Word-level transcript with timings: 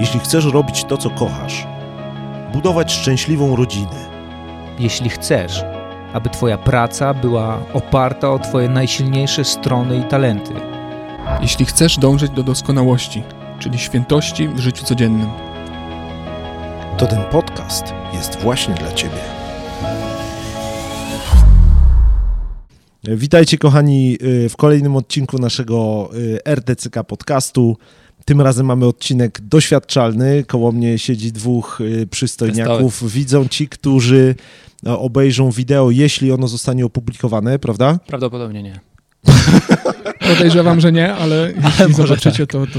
Jeśli 0.00 0.20
chcesz 0.20 0.44
robić 0.44 0.84
to, 0.84 0.96
co 0.96 1.10
kochasz, 1.10 1.66
budować 2.52 2.92
szczęśliwą 2.92 3.56
rodzinę, 3.56 4.10
jeśli 4.78 5.10
chcesz, 5.10 5.62
aby 6.12 6.30
Twoja 6.30 6.58
praca 6.58 7.14
była 7.14 7.58
oparta 7.72 8.30
o 8.30 8.38
Twoje 8.38 8.68
najsilniejsze 8.68 9.44
strony 9.44 9.98
i 9.98 10.04
talenty. 10.04 10.52
Jeśli 11.40 11.64
chcesz 11.64 11.98
dążyć 11.98 12.30
do 12.30 12.42
doskonałości, 12.42 13.22
czyli 13.58 13.78
świętości 13.78 14.48
w 14.48 14.58
życiu 14.58 14.84
codziennym. 14.84 15.28
to 16.98 17.06
ten 17.06 17.22
podcast 17.24 17.84
jest 18.12 18.40
właśnie 18.40 18.74
dla 18.74 18.92
Ciebie. 18.92 19.20
Witajcie 23.04 23.58
kochani 23.58 24.18
y, 24.22 24.48
w 24.48 24.56
kolejnym 24.56 24.96
odcinku 24.96 25.38
naszego 25.38 26.10
y, 26.14 26.38
RTCK 26.44 27.04
podcastu. 27.04 27.76
Tym 28.24 28.40
razem 28.40 28.66
mamy 28.66 28.86
odcinek 28.86 29.40
doświadczalny. 29.40 30.44
Koło 30.44 30.72
mnie 30.72 30.98
siedzi 30.98 31.32
dwóch 31.32 31.80
y, 31.80 32.06
przystojniaków. 32.06 33.12
Widzą 33.12 33.48
ci, 33.48 33.68
którzy 33.68 34.34
no, 34.82 35.00
obejrzą 35.00 35.50
wideo, 35.50 35.90
jeśli 35.90 36.32
ono 36.32 36.48
zostanie 36.48 36.86
opublikowane, 36.86 37.58
prawda? 37.58 37.98
Prawdopodobnie 38.06 38.62
nie. 38.62 38.80
Podejrzewam, 40.28 40.80
że 40.80 40.92
nie, 40.92 41.14
ale 41.14 41.52
jeśli 41.64 41.84
może 41.84 42.06
zobaczycie 42.06 42.46
to, 42.46 42.66
to 42.66 42.78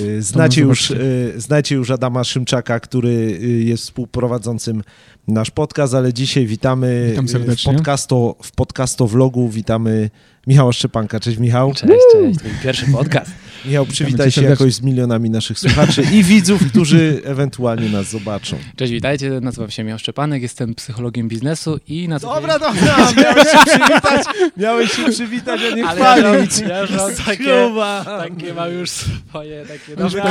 Y, 0.00 0.22
Znacie 0.22 0.60
już, 0.60 0.90
y, 0.90 1.32
znacie 1.36 1.74
już 1.74 1.90
Adama 1.90 2.24
Szymczaka, 2.24 2.80
który 2.80 3.08
y, 3.08 3.64
jest 3.64 3.82
współprowadzącym 3.82 4.82
nasz 5.28 5.50
podcast, 5.50 5.94
ale 5.94 6.12
dzisiaj 6.12 6.46
witamy 6.46 7.06
Witam 7.10 7.26
w, 7.26 7.64
podcasto, 7.64 8.36
w 8.42 8.52
podcasto 8.52 9.06
vlogu. 9.06 9.48
Witamy 9.48 10.10
Michała 10.46 10.72
Szczepanka. 10.72 11.20
Cześć 11.20 11.38
Michał. 11.38 11.74
Cześć, 11.74 11.92
cześć. 12.12 12.38
To 12.38 12.48
pierwszy 12.62 12.86
podcast. 12.86 13.30
Michał, 13.66 13.86
przywitaj 13.86 14.30
się 14.30 14.42
jakoś 14.42 14.74
z 14.74 14.82
milionami 14.82 15.30
naszych 15.30 15.58
słuchaczy 15.58 16.02
i 16.12 16.24
widzów, 16.24 16.66
którzy 16.70 17.20
ewentualnie 17.24 17.88
nas 17.88 18.10
zobaczą. 18.10 18.56
Cześć, 18.76 18.92
witajcie. 18.92 19.30
Nazywam 19.40 19.70
się 19.70 19.84
Michał 19.84 19.98
Szczepanek, 19.98 20.42
jestem 20.42 20.74
psychologiem 20.74 21.28
biznesu 21.28 21.80
i 21.88 22.08
na 22.08 22.20
co 22.20 22.34
Dobra, 22.34 22.58
dobra, 22.58 22.96
miałeś 23.16 23.48
się 23.50 23.58
przywitać, 23.66 24.26
miałeś 24.56 24.92
się 24.92 25.10
przywitać, 25.10 25.60
a 25.72 25.76
nie 25.76 25.86
Ale 25.86 26.00
ja 26.00 26.16
chwalić. 26.16 26.49
Mam- 26.60 26.68
ja 26.70 26.80
już 26.80 26.90
mam 26.90 27.10
takie-. 27.26 27.74
Takie 28.18 28.54
mam 28.54 28.72
już 28.72 28.90
swoje 28.90 29.64
takie 29.66 29.96
dobre. 29.96 30.22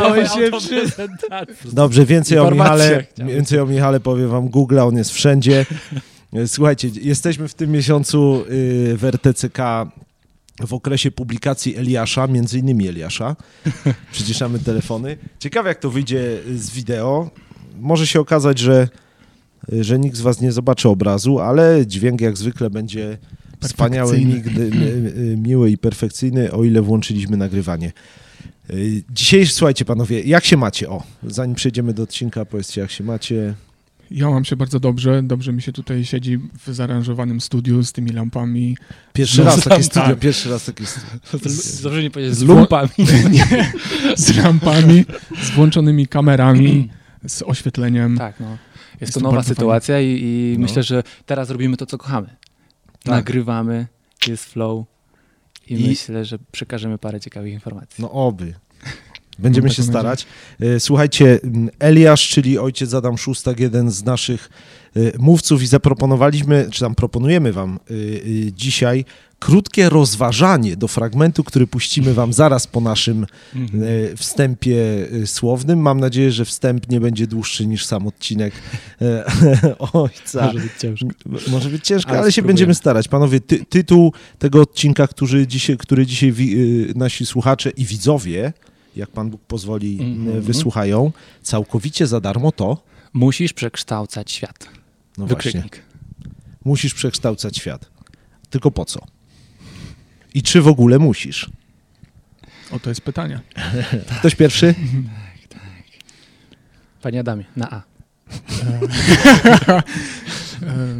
Dobrze, 1.74 2.06
więcej 2.06 2.38
o 2.40 2.52
Michale, 2.52 3.04
więcej 3.18 3.60
o 3.60 3.66
Michale 3.66 4.00
powie 4.00 4.28
wam 4.28 4.50
Google, 4.50 4.80
on 4.80 4.98
jest 4.98 5.12
wszędzie. 5.12 5.66
Słuchajcie, 6.48 6.90
jesteśmy 7.02 7.48
w 7.48 7.54
tym 7.54 7.72
miesiącu 7.72 8.44
y, 8.50 8.98
w 8.98 9.04
RTCK 9.04 9.58
w 10.68 10.74
okresie 10.74 11.12
publikacji 11.12 11.78
Eliasza, 11.78 12.28
między 12.28 12.60
innymi 12.60 12.88
Eliasza. 12.88 13.36
Przyciszamy 14.12 14.60
telefony. 14.60 15.18
Ciekawe 15.40 15.70
jak 15.70 15.80
to 15.80 15.90
wyjdzie 15.90 16.40
z 16.56 16.70
wideo. 16.70 17.30
Może 17.80 18.08
się 18.08 18.20
okazać, 18.20 18.60
że, 18.60 18.88
że 19.72 20.00
nikt 20.00 20.18
z 20.18 20.22
was 20.22 20.42
nie 20.42 20.52
zobaczy 20.52 20.90
obrazu, 20.90 21.40
ale 21.40 21.88
dźwięk 21.88 22.22
jak 22.22 22.38
zwykle 22.38 22.70
będzie 22.70 23.18
wspaniały, 23.62 24.20
nigdy, 24.26 24.72
miły 25.38 25.72
i 25.72 25.78
perfekcyjny, 25.78 26.52
o 26.52 26.64
ile 26.64 26.82
włączyliśmy 26.82 27.38
nagrywanie. 27.38 27.92
Y, 28.70 29.04
Dzisiaj, 29.10 29.46
słuchajcie 29.48 29.86
panowie, 29.86 30.22
jak 30.22 30.46
się 30.46 30.58
macie? 30.58 30.90
O, 30.90 31.04
zanim 31.24 31.56
przejdziemy 31.56 31.94
do 31.94 32.04
odcinka, 32.04 32.46
powiedzcie 32.46 32.82
jak 32.82 32.92
się 32.92 33.04
macie. 33.04 33.54
ja 34.12 34.30
mam 34.30 34.46
się 34.46 34.56
bardzo 34.56 34.80
dobrze. 34.80 35.24
Dobrze 35.24 35.54
mi 35.54 35.62
się 35.62 35.72
tutaj 35.72 36.06
siedzi 36.06 36.38
w 36.38 36.74
zaaranżowanym 36.74 37.42
studiu 37.42 37.84
z 37.84 37.92
tymi 37.92 38.12
lampami. 38.12 38.78
Pierwszy 39.14 39.38
No, 39.40 39.44
raz 39.46 39.56
tak. 39.56 39.64
takie 39.64 39.84
studio, 39.84 40.16
pierwszy 40.16 40.50
raz 40.50 40.66
takie 40.66 40.86
studio. 40.86 41.10
Dobrze 41.84 42.04
nie 42.04 42.12
powiedzieć, 42.12 42.36
z 42.36 42.38
Z 42.38 42.42
lumpami. 42.44 42.90
Nie, 43.32 43.72
z 44.18 44.36
lampami, 44.38 45.06
z 45.44 45.50
włączonymi 45.50 46.08
kamerami, 46.08 46.90
z 47.28 47.42
oświetleniem. 47.42 48.18
Tak, 48.18 48.40
no. 48.40 48.50
Jest 48.50 49.02
Jest 49.02 49.14
to 49.14 49.20
nowa 49.20 49.44
sytuacja 49.44 50.02
i, 50.02 50.06
i 50.24 50.56
No. 50.58 50.62
myślę, 50.66 50.84
że 50.84 51.04
teraz 51.26 51.50
robimy 51.50 51.78
to, 51.78 51.86
co 51.86 51.98
kochamy. 51.98 52.30
Tak. 53.04 53.12
Nagrywamy, 53.16 53.88
jest 54.28 54.46
flow 54.46 54.86
i, 55.68 55.74
I- 55.74 55.88
myślę, 55.88 56.26
że 56.26 56.40
przekażemy 56.52 56.98
parę 56.98 57.20
ciekawych 57.20 57.54
informacji. 57.54 58.02
No 58.02 58.12
oby. 58.12 58.54
Będziemy 59.40 59.70
się 59.70 59.84
starać. 59.84 60.26
E, 60.60 60.80
Słuchajcie, 60.80 61.40
m, 61.44 61.70
Eliasz, 61.80 62.30
czyli 62.30 62.58
ojciec 62.58 62.94
Adam 62.94 63.18
Szóstak, 63.18 63.60
jeden 63.60 63.92
z 63.92 64.04
naszych 64.04 64.50
e, 64.96 65.00
mówców 65.20 65.62
i 65.64 65.68
zaproponowaliśmy, 65.68 66.68
czy 66.72 66.80
tam 66.80 66.96
proponujemy 66.96 67.54
wam 67.54 67.80
e, 67.90 67.94
dzisiaj 68.52 69.06
krótkie 69.40 69.90
rozważanie 69.90 70.76
do 70.78 70.88
fragmentu, 70.88 71.44
który 71.44 71.68
puścimy 71.68 72.14
wam 72.14 72.34
zaraz 72.34 72.68
po 72.68 72.82
naszym 72.82 73.26
Mhm. 73.56 73.84
wstępie 74.18 74.78
słownym. 75.26 75.80
Mam 75.80 76.00
nadzieję, 76.00 76.32
że 76.32 76.46
wstęp 76.46 76.90
nie 76.90 77.00
będzie 77.00 77.28
dłuższy 77.28 77.66
niż 77.66 77.86
sam 77.86 78.08
odcinek 78.08 78.54
ojca. 79.94 80.46
Może 80.46 80.60
być 80.60 80.72
ciężko. 80.80 81.08
Może 81.52 81.70
być 81.70 81.86
ciężko, 81.88 82.10
ale, 82.12 82.20
Ale 82.20 82.32
się 82.32 82.42
będziemy 82.42 82.76
starać. 82.76 83.08
Panowie, 83.08 83.40
ty, 83.40 83.66
tytuł 83.66 84.14
tego 84.40 84.62
odcinka, 84.62 85.08
który 85.08 85.48
dzisiaj, 85.48 85.78
który 85.78 86.06
dzisiaj 86.06 86.34
y, 86.40 86.94
nasi 86.96 87.26
słuchacze 87.26 87.70
i 87.70 87.86
widzowie, 87.86 88.54
jak 89.00 89.10
Pan 89.10 89.30
Bóg 89.30 89.42
pozwoli, 89.42 89.98
Mhm. 90.02 90.42
wysłuchają, 90.42 91.12
całkowicie 91.42 92.08
za 92.08 92.22
darmo 92.22 92.52
to, 92.52 92.84
Musisz 93.14 93.54
przekształcać 93.54 94.32
świat. 94.32 94.70
no 95.18 95.26
właśnie, 95.28 95.52
Wykrzyknik. 95.52 95.82
musisz 96.66 96.94
przekształcać 96.94 97.58
świat. 97.58 97.90
Tylko 98.50 98.72
po 98.72 98.86
co? 98.86 99.00
I 100.34 100.44
czy 100.44 100.62
w 100.62 100.68
ogóle 100.68 101.00
musisz? 101.00 101.50
O, 102.72 102.80
to 102.80 102.90
jest 102.90 103.02
pytanie. 103.02 103.40
Ktoś 104.20 104.36
pierwszy? 104.36 104.76
Panie 107.02 107.20
Adamie, 107.20 107.44
na 107.56 107.70
A. 107.72 107.82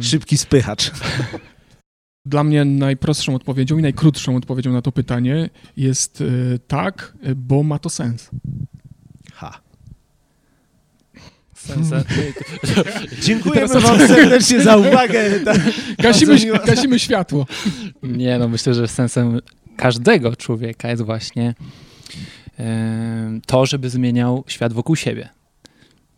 Szybki 0.00 0.38
spychacz. 0.38 0.90
Dla 2.26 2.44
mnie 2.44 2.64
najprostszą 2.64 3.34
odpowiedzią 3.34 3.78
i 3.78 3.82
najkrótszą 3.82 4.36
odpowiedzią 4.36 4.72
na 4.72 4.82
to 4.82 4.92
pytanie 4.92 5.50
jest 5.76 6.20
e, 6.20 6.24
tak, 6.58 7.12
e, 7.22 7.34
bo 7.34 7.62
ma 7.62 7.78
to 7.78 7.90
sens. 7.90 8.30
Ha. 9.32 9.60
Sensa, 11.54 12.04
Dziękujemy 13.22 13.80
Wam 13.80 13.98
serdecznie 14.08 14.60
za 14.60 14.76
uwagę. 14.76 15.30
Gasimy, 15.98 16.36
gasimy 16.66 16.98
światło. 16.98 17.46
Nie, 18.02 18.38
no 18.38 18.48
myślę, 18.48 18.74
że 18.74 18.88
sensem 18.88 19.40
każdego 19.76 20.36
człowieka 20.36 20.90
jest 20.90 21.02
właśnie 21.02 21.54
em, 22.56 23.40
to, 23.46 23.66
żeby 23.66 23.90
zmieniał 23.90 24.44
świat 24.46 24.72
wokół 24.72 24.96
siebie. 24.96 25.28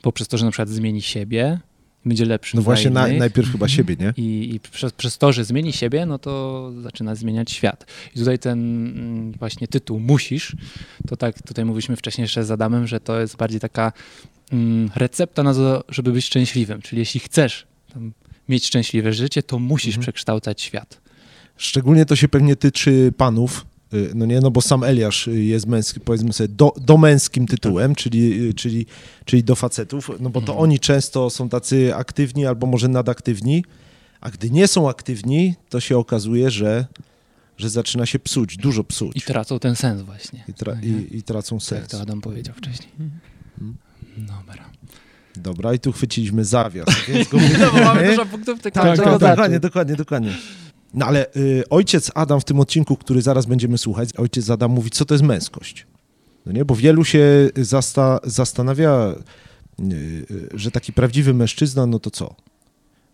Poprzez 0.02 0.28
to, 0.28 0.38
że 0.38 0.44
na 0.44 0.50
przykład 0.50 0.69
zmieni 0.69 1.02
siebie, 1.02 1.60
będzie 2.04 2.24
lepszy 2.24 2.56
No 2.56 2.62
właśnie 2.62 2.90
na, 2.90 3.08
najpierw 3.08 3.52
chyba 3.52 3.68
siebie, 3.68 3.96
nie? 4.00 4.12
I, 4.16 4.54
i 4.54 4.60
przez, 4.60 4.92
przez 4.92 5.18
to, 5.18 5.32
że 5.32 5.44
zmieni 5.44 5.72
siebie, 5.72 6.06
no 6.06 6.18
to 6.18 6.72
zaczyna 6.82 7.14
zmieniać 7.14 7.52
świat. 7.52 7.86
I 8.16 8.18
tutaj 8.18 8.38
ten 8.38 8.58
mm, 8.86 9.32
właśnie 9.32 9.68
tytuł 9.68 10.00
musisz, 10.00 10.56
to 11.06 11.16
tak 11.16 11.42
tutaj 11.42 11.64
mówiliśmy 11.64 11.96
wcześniej 11.96 12.22
jeszcze 12.22 12.44
z 12.44 12.50
Adamem, 12.50 12.86
że 12.86 13.00
to 13.00 13.20
jest 13.20 13.36
bardziej 13.36 13.60
taka 13.60 13.92
mm, 14.52 14.90
recepta 14.96 15.42
na 15.42 15.54
to, 15.54 15.84
żeby 15.88 16.12
być 16.12 16.24
szczęśliwym. 16.24 16.82
Czyli 16.82 16.98
jeśli 16.98 17.20
chcesz 17.20 17.66
mieć 18.48 18.66
szczęśliwe 18.66 19.12
życie, 19.12 19.42
to 19.42 19.58
musisz 19.58 19.94
Mhm. 19.94 20.02
przekształcać 20.02 20.62
świat. 20.62 21.00
Szczególnie 21.56 22.06
to 22.06 22.16
się 22.16 22.28
pewnie 22.28 22.56
tyczy 22.56 23.12
panów, 23.16 23.66
no 24.14 24.26
nie, 24.26 24.41
no 24.41 24.50
bo 24.50 24.60
sam 24.60 24.84
Eliasz 24.84 25.28
y, 25.28 25.44
jest 25.44 25.66
męski, 25.66 26.00
powiedzmy 26.00 26.32
sobie, 26.32 26.48
do, 26.48 26.72
do 26.80 26.97
męskim 26.98 27.47
tytułem, 27.47 27.94
czyli, 27.94 28.48
y, 28.48 28.54
czyli, 28.54 28.86
czyli 29.25 29.44
do 29.44 29.54
facetów, 29.56 30.10
no 30.20 30.30
bo 30.30 30.41
to 30.41 30.53
Mhm. 30.53 30.58
oni 30.58 30.80
często 30.80 31.30
są 31.30 31.48
tacy 31.48 31.94
aktywni 31.94 32.47
albo 32.47 32.66
może 32.66 32.88
nadaktywni, 32.88 33.64
a 34.20 34.31
gdy 34.31 34.50
nie 34.50 34.69
są 34.69 34.88
aktywni, 34.88 35.54
to 35.69 35.81
się 35.81 35.98
okazuje, 35.98 36.50
że, 36.50 36.86
że 37.56 37.70
zaczyna 37.70 38.06
się 38.06 38.19
psuć, 38.19 38.56
dużo 38.56 38.84
psuć 38.84 39.16
I 39.16 39.20
tracą 39.20 39.58
ten 39.58 39.76
sens 39.76 40.02
właśnie. 40.02 40.44
i, 40.48 40.52
tra- 40.52 40.82
nie? 40.82 40.88
i, 40.88 41.16
i 41.16 41.22
tracą 41.22 41.58
Tak 41.58 41.66
sens. 41.69 41.88
to 41.88 42.00
Adam 42.00 42.20
powiedział 42.20 42.54
wcześniej. 42.54 42.88
Mhm. 43.00 43.76
Dobra. 44.16 44.64
Dobra, 45.37 45.75
i 45.75 45.78
tu 45.78 45.93
chwyciliśmy 45.93 46.44
zawias, 46.44 46.87
więc 47.08 47.28
go 47.28 47.38
No, 47.61 47.70
bo 47.72 47.78
mamy 47.84 48.11
dużo 48.11 48.26
punktów 48.26 48.61
tak, 48.62 48.75
Tak, 48.75 48.84
Tak, 48.84 48.96
tak, 48.96 49.05
tak, 49.20 49.31
dokładnie, 49.31 49.61
dokładnie, 49.61 49.96
dokładnie. 49.96 50.32
No 50.94 51.06
ale 51.06 51.26
y, 51.36 51.62
ojciec 51.70 52.10
Adam 52.14 52.40
w 52.40 52.44
tym 52.44 52.60
odcinku, 52.60 52.96
który 52.96 53.22
zaraz 53.22 53.46
będziemy 53.46 53.78
słuchać, 53.78 54.08
ojciec 54.16 54.50
Adam 54.50 54.70
mówi, 54.70 54.90
co 54.90 55.04
to 55.04 55.14
jest 55.14 55.24
męskość. 55.24 55.86
No 56.46 56.52
nie, 56.52 56.64
bo 56.64 56.74
wielu 56.76 57.04
się 57.04 57.50
zasta 57.56 58.20
zastanawia, 58.24 59.14
y, 59.80 59.84
y, 60.30 60.48
że 60.54 60.70
taki 60.70 60.92
prawdziwy 60.92 61.34
mężczyzna, 61.34 61.86
no 61.86 61.98
to 61.98 62.10
co? 62.10 62.34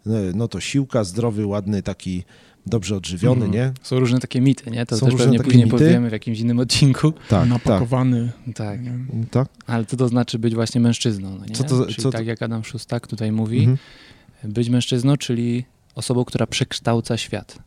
No, 0.06 0.14
no 0.34 0.48
to 0.48 0.60
siłka, 0.60 1.04
zdrowy, 1.04 1.46
ładny, 1.46 1.82
taki 1.82 2.24
dobrze 2.66 2.96
odżywiony, 2.96 3.44
Mhm. 3.46 3.52
nie? 3.52 3.72
Są 3.82 4.00
różne 4.00 4.18
takie 4.20 4.40
mity, 4.40 4.70
nie? 4.70 4.86
To 4.86 4.96
Są 4.96 5.06
też 5.06 5.12
różne 5.12 5.24
pewnie 5.26 5.38
takie 5.38 5.50
później 5.50 5.64
mity. 5.64 5.76
powiemy 5.78 6.08
w 6.08 6.12
jakimś 6.12 6.38
innym 6.40 6.58
odcinku. 6.58 7.12
Tak, 7.12 7.22
tak, 7.28 7.48
napakowany. 7.48 8.32
Tak. 8.54 8.80
tak. 9.30 9.48
Ale 9.66 9.84
co 9.84 9.96
to 9.96 10.08
znaczy 10.08 10.38
być 10.38 10.54
właśnie 10.54 10.80
mężczyzną? 10.80 11.36
No 11.38 11.46
nie? 11.46 11.54
Co 11.54 11.64
to- 11.64 11.84
czyli 11.84 11.96
co 11.96 12.02
to- 12.02 12.10
tak 12.10 12.26
jak 12.26 12.42
Adam 12.42 12.64
Szustak 12.64 13.06
tutaj 13.06 13.32
mówi, 13.32 13.58
Mhm. 13.58 13.78
być 14.44 14.68
mężczyzną, 14.68 15.16
czyli 15.16 15.64
osobą, 15.98 16.24
która 16.24 16.46
przekształca 16.46 17.16
świat. 17.16 17.58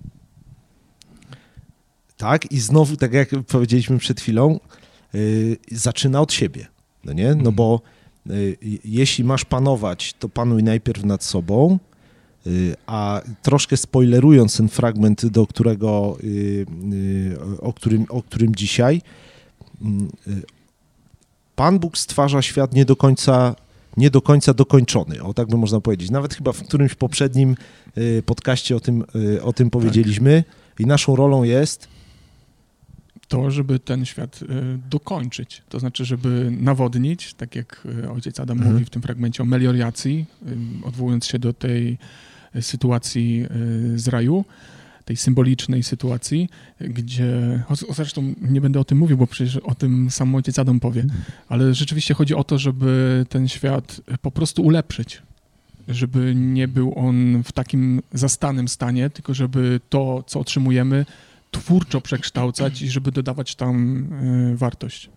Tak, 2.17 2.51
i 2.51 2.59
znowu, 2.59 2.97
tak 2.97 3.13
jak 3.13 3.29
powiedzieliśmy 3.47 3.97
przed 3.97 4.21
chwilą, 4.21 4.59
yy, 5.13 5.57
zaczyna 5.71 6.21
od 6.21 6.33
siebie. 6.33 6.67
No 7.03 7.13
nie? 7.13 7.27
No 7.27 7.31
Mhm. 7.31 7.55
bo 7.55 7.81
y, 8.29 8.57
jeśli 8.85 9.23
masz 9.23 9.45
panować, 9.45 10.13
to 10.19 10.29
panuj 10.29 10.63
najpierw 10.63 11.03
nad 11.03 11.23
sobą, 11.23 11.79
y, 12.47 12.75
a 12.87 13.21
troszkę 13.41 13.77
spoilerując 13.77 14.57
ten 14.57 14.69
fragment, 14.69 15.25
do 15.25 15.47
którego, 15.47 16.17
y, 16.23 16.65
y, 16.93 17.61
o, 17.61 17.73
którym, 17.73 18.05
o 18.09 18.23
którym 18.23 18.55
dzisiaj, 18.55 19.01
mm, 19.81 20.11
Pan 21.55 21.79
Bóg 21.79 21.97
stwarza 21.97 22.41
świat 22.41 22.73
nie 22.73 22.85
do 22.85 22.95
końca 22.95 23.55
nie 23.97 24.09
do 24.09 24.21
końca 24.21 24.53
dokończony, 24.53 25.23
o 25.23 25.33
tak 25.33 25.47
by 25.47 25.57
można 25.57 25.81
powiedzieć. 25.81 26.09
Nawet 26.09 26.33
chyba 26.33 26.51
w 26.51 26.63
którymś 26.63 26.95
poprzednim 26.95 27.55
y, 27.97 28.23
podcaście 28.25 28.75
o 28.75 28.79
tym, 28.79 29.03
y, 29.15 29.43
o 29.43 29.53
tym 29.53 29.69
powiedzieliśmy. 29.69 30.43
I 30.79 30.85
naszą 30.85 31.15
rolą 31.15 31.43
jest? 31.43 31.87
To, 33.27 33.51
żeby 33.51 33.79
ten 33.79 34.05
świat 34.05 34.41
y, 34.41 34.47
dokończyć, 34.89 35.61
to 35.69 35.79
znaczy, 35.79 36.05
żeby 36.05 36.51
nawodnić, 36.59 37.33
tak 37.33 37.55
jak 37.55 37.87
ojciec 38.13 38.39
Adam 38.39 38.57
Mhm. 38.57 38.73
mówi 38.73 38.85
w 38.85 38.89
tym 38.89 39.01
fragmencie 39.01 39.43
o 39.43 39.45
melioracji, 39.45 40.25
y, 40.47 40.85
odwołując 40.85 41.25
się 41.25 41.39
do 41.39 41.53
tej 41.53 41.97
sytuacji 42.61 43.45
z 43.95 44.07
raju, 44.07 44.45
tej 45.05 45.17
symbolicznej 45.17 45.83
sytuacji, 45.83 46.49
gdzie, 46.79 47.63
zresztą 47.89 48.33
nie 48.41 48.61
będę 48.61 48.79
o 48.79 48.83
tym 48.83 48.97
mówił, 48.97 49.17
bo 49.17 49.27
przecież 49.27 49.57
o 49.57 49.75
tym 49.75 50.11
sam 50.11 50.35
ojciec 50.35 50.59
Adam 50.59 50.79
powie, 50.79 51.05
ale 51.47 51.73
rzeczywiście 51.73 52.13
chodzi 52.13 52.35
o 52.35 52.43
to, 52.43 52.57
żeby 52.57 53.25
ten 53.29 53.47
świat 53.47 54.01
po 54.21 54.31
prostu 54.31 54.63
ulepszyć, 54.63 55.21
żeby 55.87 56.33
nie 56.35 56.67
był 56.67 56.93
on 56.95 57.43
w 57.43 57.51
takim 57.51 58.01
zastanym 58.13 58.67
stanie, 58.67 59.09
tylko 59.09 59.33
żeby 59.33 59.79
to, 59.89 60.23
co 60.27 60.39
otrzymujemy, 60.39 61.05
twórczo 61.51 62.01
przekształcać 62.01 62.81
i 62.81 62.89
żeby 62.89 63.11
dodawać 63.11 63.55
tam 63.55 64.03
y, 64.53 64.57
wartość. 64.57 65.09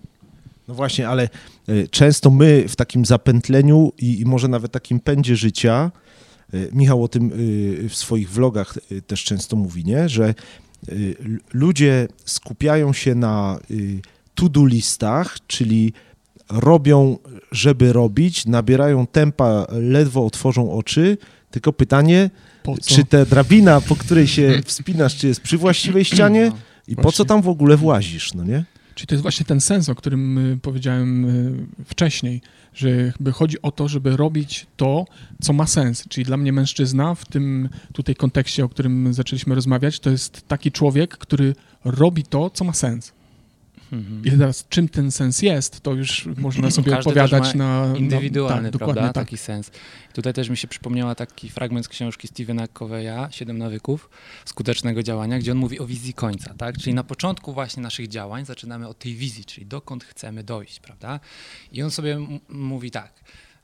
No 0.68 0.74
właśnie, 0.74 1.08
ale 1.08 1.28
y, 1.68 1.88
często 1.90 2.30
my 2.30 2.64
w 2.68 2.76
takim 2.76 3.04
zapętleniu 3.04 3.92
i, 3.98 4.24
może 4.26 4.48
nawet 4.48 4.72
takim 4.72 5.00
pędzie 5.00 5.36
życia, 5.36 5.90
Michał 6.72 7.04
o 7.04 7.08
tym 7.08 7.32
y, 7.84 7.88
w 7.88 7.94
swoich 7.96 8.30
vlogach 8.30 8.78
y, 8.92 9.02
też 9.02 9.24
często 9.24 9.56
mówi, 9.56 9.84
nie? 9.84 10.08
że 10.08 10.34
ludzie 11.52 12.08
skupiają 12.24 12.92
się 12.92 13.14
na 13.14 13.58
to-do 14.34 14.66
listach, 14.66 15.36
czyli 15.46 15.92
robią, 16.48 17.18
żeby 17.52 17.92
robić, 17.92 18.46
nabierają 18.46 19.06
tempa, 19.06 19.66
ledwo 19.72 20.26
otworzą 20.26 20.72
oczy, 20.72 21.18
tylko 21.50 21.72
pytanie, 21.72 22.30
czy 22.86 23.04
ta 23.04 23.24
drabina, 23.24 23.80
po 23.80 23.96
której 23.96 24.26
się 24.26 24.60
wspinasz, 24.64 25.16
czy 25.16 25.28
jest 25.28 25.40
przy 25.40 25.58
właściwej 25.58 26.04
ścianie 26.14 26.46
No. 26.50 26.58
i 26.88 26.96
po 26.96 27.02
co 27.02 27.08
Właśnie. 27.08 27.24
tam 27.24 27.42
w 27.42 27.48
ogóle 27.48 27.76
włazisz, 27.76 28.34
no 28.34 28.44
nie? 28.44 28.64
Czyli 28.94 29.06
to 29.06 29.14
jest 29.14 29.22
właśnie 29.22 29.46
ten 29.46 29.60
sens, 29.60 29.88
o 29.88 29.94
którym 29.94 30.58
powiedziałem 30.62 31.24
y, 31.24 31.84
wcześniej, 31.84 32.40
że 32.74 33.12
chodzi 33.32 33.62
o 33.62 33.70
to, 33.70 33.88
żeby 33.88 34.16
robić 34.16 34.66
to, 34.76 35.04
co 35.42 35.52
ma 35.52 35.66
sens. 35.66 36.04
Czyli 36.08 36.24
dla 36.24 36.36
mnie 36.36 36.52
mężczyzna 36.52 37.14
w 37.14 37.24
tym 37.24 37.68
tutaj 37.92 38.14
kontekście, 38.14 38.64
o 38.64 38.68
którym 38.68 39.14
zaczęliśmy 39.14 39.54
rozmawiać, 39.54 40.00
to 40.00 40.10
jest 40.10 40.48
taki 40.48 40.72
człowiek, 40.72 41.18
który 41.18 41.54
robi 41.84 42.22
to, 42.22 42.50
co 42.50 42.64
ma 42.64 42.72
sens. 42.72 43.12
Mhm. 43.94 44.22
I 44.24 44.30
teraz 44.30 44.68
czym 44.68 44.88
ten 44.88 45.10
sens 45.10 45.42
jest, 45.42 45.80
to 45.80 45.92
już 45.92 46.26
można 46.36 46.70
sobie 46.76 46.92
Każdy 46.92 47.10
odpowiadać 47.10 47.54
na... 47.54 47.88
na 47.88 47.96
Indywidualny, 47.96 48.62
tak, 48.62 48.72
dokładnie 48.72 48.94
prawda? 48.94 49.12
tak. 49.12 49.24
Taki 49.26 49.36
sens. 49.36 49.70
Tutaj 50.12 50.32
też 50.32 50.48
mi 50.48 50.56
się 50.56 50.68
przypomniała 50.68 51.14
taki 51.14 51.50
fragment 51.50 51.86
z 51.86 51.88
książki 51.88 52.28
Stevena 52.28 52.68
Coveya, 52.68 53.26
Siedem 53.30 53.58
nawyków 53.58 54.10
skutecznego 54.44 55.02
działania, 55.02 55.38
gdzie 55.38 55.52
on 55.52 55.58
mówi 55.58 55.80
o 55.80 55.86
wizji 55.86 56.14
końca, 56.14 56.54
tak? 56.54 56.78
Czyli 56.78 56.94
na 56.94 57.04
początku 57.04 57.52
właśnie 57.52 57.82
naszych 57.82 58.08
działań 58.08 58.44
zaczynamy 58.44 58.88
od 58.88 58.98
tej 58.98 59.14
wizji, 59.14 59.44
czyli 59.44 59.66
dokąd 59.66 60.04
chcemy 60.04 60.44
dojść, 60.44 60.80
prawda? 60.80 61.20
I 61.72 61.82
on 61.82 61.90
sobie 61.90 62.18
mówi 62.48 62.90
tak, 62.90 63.12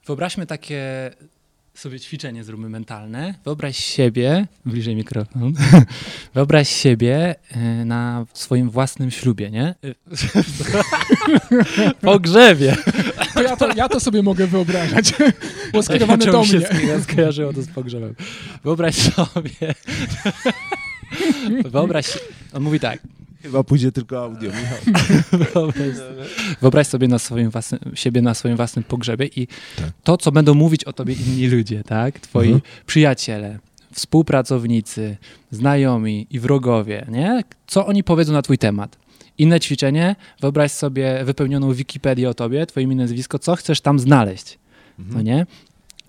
wyobraźmy 0.06 0.46
takie 0.46 1.10
sobie 1.74 2.00
ćwiczenie 2.00 2.44
zróbmy 2.44 2.68
mentalne. 2.68 3.34
Wyobraź 3.44 3.76
siebie, 3.84 4.46
bliżej 4.66 4.96
mikrofon, 4.96 5.52
wyobraź 6.34 6.68
siebie 6.68 7.34
y, 7.80 7.84
na 7.84 8.26
swoim 8.34 8.70
własnym 8.70 9.10
ślubie, 9.10 9.50
nie? 9.50 9.74
Pogrzebie. 12.00 12.76
To 13.34 13.42
ja, 13.42 13.56
to, 13.56 13.74
ja 13.76 13.88
to 13.88 14.00
sobie 14.00 14.22
mogę 14.22 14.46
wyobrażać. 14.46 15.12
Było 15.72 15.82
skierowane 15.82 16.26
do 16.26 16.44
się 16.44 16.56
mnie. 16.56 16.66
sk- 16.66 17.02
skojarzyło 17.02 17.52
to 17.52 17.62
z 17.62 17.68
pogrzebem. 17.68 18.14
Wyobraź 18.64 18.94
sobie. 18.96 19.74
Wyobraź. 21.64 22.18
On 22.52 22.62
mówi 22.62 22.80
tak. 22.80 22.98
Chyba 23.42 23.64
pójdzie 23.64 23.92
tylko 23.92 24.22
audio, 24.24 24.50
Michał. 24.50 24.78
Wyobraź, 25.54 25.94
wyobraź 26.60 26.86
sobie 26.86 27.08
na 27.08 27.18
swoim 27.18 27.50
własnym, 27.50 27.80
siebie 27.94 28.22
na 28.22 28.34
swoim 28.34 28.56
własnym 28.56 28.84
pogrzebie 28.84 29.26
i 29.26 29.46
Tak. 29.76 29.90
to, 30.04 30.16
co 30.16 30.32
będą 30.32 30.54
mówić 30.54 30.84
o 30.84 30.92
tobie 30.92 31.14
inni 31.14 31.46
ludzie, 31.48 31.84
tak? 31.84 32.18
Twoi 32.20 32.46
Mhm. 32.46 32.62
przyjaciele, 32.86 33.58
współpracownicy, 33.92 35.16
znajomi 35.50 36.26
i 36.30 36.40
wrogowie, 36.40 37.06
nie? 37.10 37.42
Co 37.66 37.86
oni 37.86 38.04
powiedzą 38.04 38.32
na 38.32 38.42
twój 38.42 38.58
temat? 38.58 38.96
Inne 39.38 39.60
ćwiczenie, 39.60 40.16
wyobraź 40.40 40.72
sobie 40.72 41.24
wypełnioną 41.24 41.72
Wikipedię 41.72 42.28
o 42.28 42.34
tobie, 42.34 42.66
twoje 42.66 42.84
imię, 42.84 42.96
nazwisko, 42.96 43.38
co 43.38 43.56
chcesz 43.56 43.80
tam 43.80 43.98
znaleźć, 43.98 44.58
no 44.98 45.22
nie? 45.22 45.46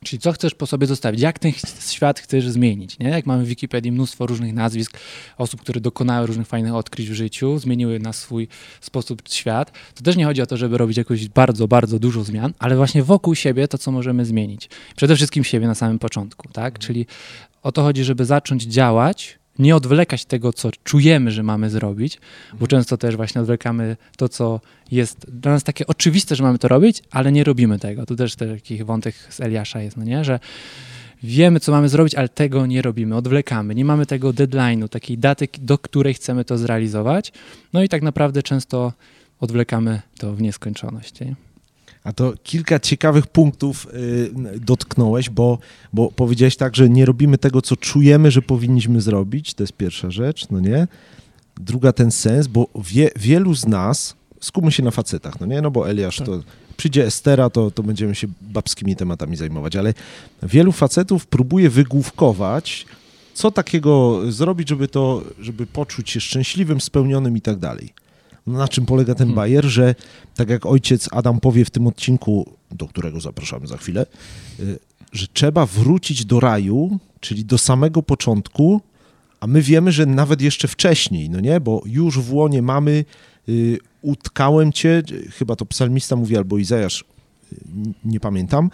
Czyli 0.05 0.19
co 0.19 0.31
chcesz 0.31 0.53
po 0.53 0.67
sobie 0.67 0.87
zostawić, 0.87 1.21
jak 1.21 1.39
ten 1.39 1.51
świat 1.89 2.19
chcesz 2.19 2.47
zmienić, 2.47 2.99
nie? 2.99 3.09
Jak 3.09 3.25
mamy 3.25 3.43
w 3.43 3.47
Wikipedii 3.47 3.91
mnóstwo 3.91 4.25
różnych 4.25 4.53
nazwisk 4.53 4.97
osób, 5.37 5.61
które 5.61 5.81
dokonały 5.81 6.27
różnych 6.27 6.47
fajnych 6.47 6.75
odkryć 6.75 7.09
w 7.09 7.13
życiu, 7.13 7.59
zmieniły 7.59 7.99
na 7.99 8.13
swój 8.13 8.47
sposób 8.81 9.21
świat, 9.29 9.71
to 9.95 10.03
też 10.03 10.15
nie 10.15 10.25
chodzi 10.25 10.41
o 10.41 10.45
to, 10.45 10.57
żeby 10.57 10.77
robić 10.77 10.97
jakoś 10.97 11.29
bardzo, 11.29 11.67
bardzo 11.67 11.99
dużo 11.99 12.23
zmian, 12.23 12.53
ale 12.59 12.75
właśnie 12.75 13.03
wokół 13.03 13.35
siebie 13.35 13.67
to, 13.67 13.77
co 13.77 13.91
możemy 13.91 14.25
zmienić. 14.25 14.69
Przede 14.95 15.15
wszystkim 15.15 15.43
siebie 15.43 15.67
na 15.67 15.75
samym 15.75 15.99
początku, 15.99 16.47
tak? 16.47 16.79
Czyli 16.79 17.05
o 17.63 17.71
to 17.71 17.83
chodzi, 17.83 18.03
żeby 18.03 18.25
zacząć 18.25 18.63
działać, 18.63 19.39
nie 19.59 19.75
odwlekać 19.75 20.25
tego, 20.25 20.53
co 20.53 20.69
czujemy, 20.83 21.31
że 21.31 21.43
mamy 21.43 21.69
zrobić, 21.69 22.19
bo 22.59 22.67
często 22.67 22.97
też 22.97 23.15
właśnie 23.15 23.41
odwlekamy 23.41 23.97
to, 24.17 24.29
co 24.29 24.59
jest 24.91 25.31
dla 25.31 25.51
nas 25.51 25.63
takie 25.63 25.87
oczywiste, 25.87 26.35
że 26.35 26.43
mamy 26.43 26.59
to 26.59 26.67
robić, 26.67 27.03
ale 27.11 27.31
nie 27.31 27.43
robimy 27.43 27.79
tego. 27.79 28.05
Tu 28.05 28.15
też 28.15 28.35
taki 28.35 28.83
wątek 28.83 29.15
z 29.29 29.41
Eliasza 29.41 29.81
jest, 29.81 29.97
no 29.97 30.03
nie? 30.03 30.23
Że 30.23 30.39
wiemy, 31.23 31.59
co 31.59 31.71
mamy 31.71 31.89
zrobić, 31.89 32.15
ale 32.15 32.29
tego 32.29 32.65
nie 32.65 32.81
robimy, 32.81 33.15
odwlekamy, 33.15 33.75
nie 33.75 33.85
mamy 33.85 34.05
tego 34.05 34.29
deadline'u, 34.29 34.89
takiej 34.89 35.17
daty, 35.17 35.47
do 35.59 35.77
której 35.77 36.13
chcemy 36.13 36.45
to 36.45 36.57
zrealizować, 36.57 37.31
no 37.73 37.83
i 37.83 37.89
tak 37.89 38.01
naprawdę 38.01 38.43
często 38.43 38.93
odwlekamy 39.39 40.01
to 40.17 40.33
w 40.33 40.41
nieskończoność. 40.41 41.19
Nie? 41.19 41.35
A 42.03 42.13
to 42.13 42.33
kilka 42.43 42.79
ciekawych 42.79 43.27
punktów 43.27 43.87
y, 43.93 44.59
dotknąłeś, 44.59 45.29
bo, 45.29 45.57
bo 45.93 46.11
powiedziałeś 46.11 46.55
tak, 46.55 46.75
że 46.75 46.89
nie 46.89 47.05
robimy 47.05 47.37
tego, 47.37 47.61
co 47.61 47.75
czujemy, 47.75 48.31
że 48.31 48.41
powinniśmy 48.41 49.01
zrobić. 49.01 49.53
To 49.53 49.63
jest 49.63 49.73
pierwsza 49.73 50.11
rzecz, 50.11 50.49
no 50.49 50.59
nie? 50.59 50.87
Druga 51.57 51.93
ten 51.93 52.11
sens, 52.11 52.47
bo 52.47 52.67
wie, 52.75 53.09
wielu 53.15 53.55
z 53.55 53.67
nas, 53.67 54.15
skupmy 54.39 54.71
się 54.71 54.83
na 54.83 54.91
facetach, 54.91 55.39
no 55.39 55.45
nie? 55.45 55.61
No 55.61 55.71
bo 55.71 55.89
Eliasz 55.89 56.17
Tak. 56.17 56.27
to 56.27 56.39
przyjdzie 56.77 57.05
Estera, 57.05 57.49
to, 57.49 57.71
to 57.71 57.83
będziemy 57.83 58.15
się 58.15 58.27
babskimi 58.41 58.95
tematami 58.95 59.37
zajmować, 59.37 59.75
ale 59.75 59.93
wielu 60.43 60.71
facetów 60.71 61.25
próbuje 61.25 61.69
wygłówkować, 61.69 62.85
co 63.33 63.51
takiego 63.51 64.21
zrobić, 64.31 64.69
żeby 64.69 64.87
to, 64.87 65.23
żeby 65.39 65.65
poczuć 65.65 66.09
się 66.09 66.19
szczęśliwym, 66.19 66.81
spełnionym 66.81 67.37
i 67.37 67.41
tak 67.41 67.59
dalej. 67.59 67.93
No 68.47 68.57
na 68.57 68.67
czym 68.67 68.85
polega 68.85 69.15
ten 69.15 69.27
Hmm. 69.27 69.35
bajer, 69.35 69.65
że 69.65 69.95
tak 70.35 70.49
jak 70.49 70.65
ojciec 70.65 71.09
Adam 71.11 71.39
powie 71.39 71.65
w 71.65 71.69
tym 71.69 71.87
odcinku, 71.87 72.49
do 72.71 72.87
którego 72.87 73.21
zapraszamy 73.21 73.67
za 73.67 73.77
chwilę, 73.77 74.05
y, 74.59 74.79
że 75.11 75.27
trzeba 75.33 75.65
wrócić 75.65 76.25
do 76.25 76.39
raju, 76.39 76.99
czyli 77.19 77.45
do 77.45 77.57
samego 77.57 78.03
początku, 78.03 78.81
a 79.39 79.47
my 79.47 79.61
wiemy, 79.61 79.91
że 79.91 80.05
nawet 80.05 80.41
jeszcze 80.41 80.67
wcześniej, 80.67 81.29
no 81.29 81.39
nie, 81.39 81.59
bo 81.59 81.81
już 81.85 82.19
w 82.19 82.33
łonie 82.33 82.61
mamy, 82.61 83.05
y, 83.49 83.79
utkałem 84.01 84.71
cię, 84.71 85.03
chyba 85.31 85.55
to 85.55 85.65
psalmista 85.65 86.15
mówi, 86.15 86.37
albo 86.37 86.57
Izajasz, 86.57 87.05
y, 87.53 87.55
nie 88.05 88.19
pamiętam, 88.19 88.69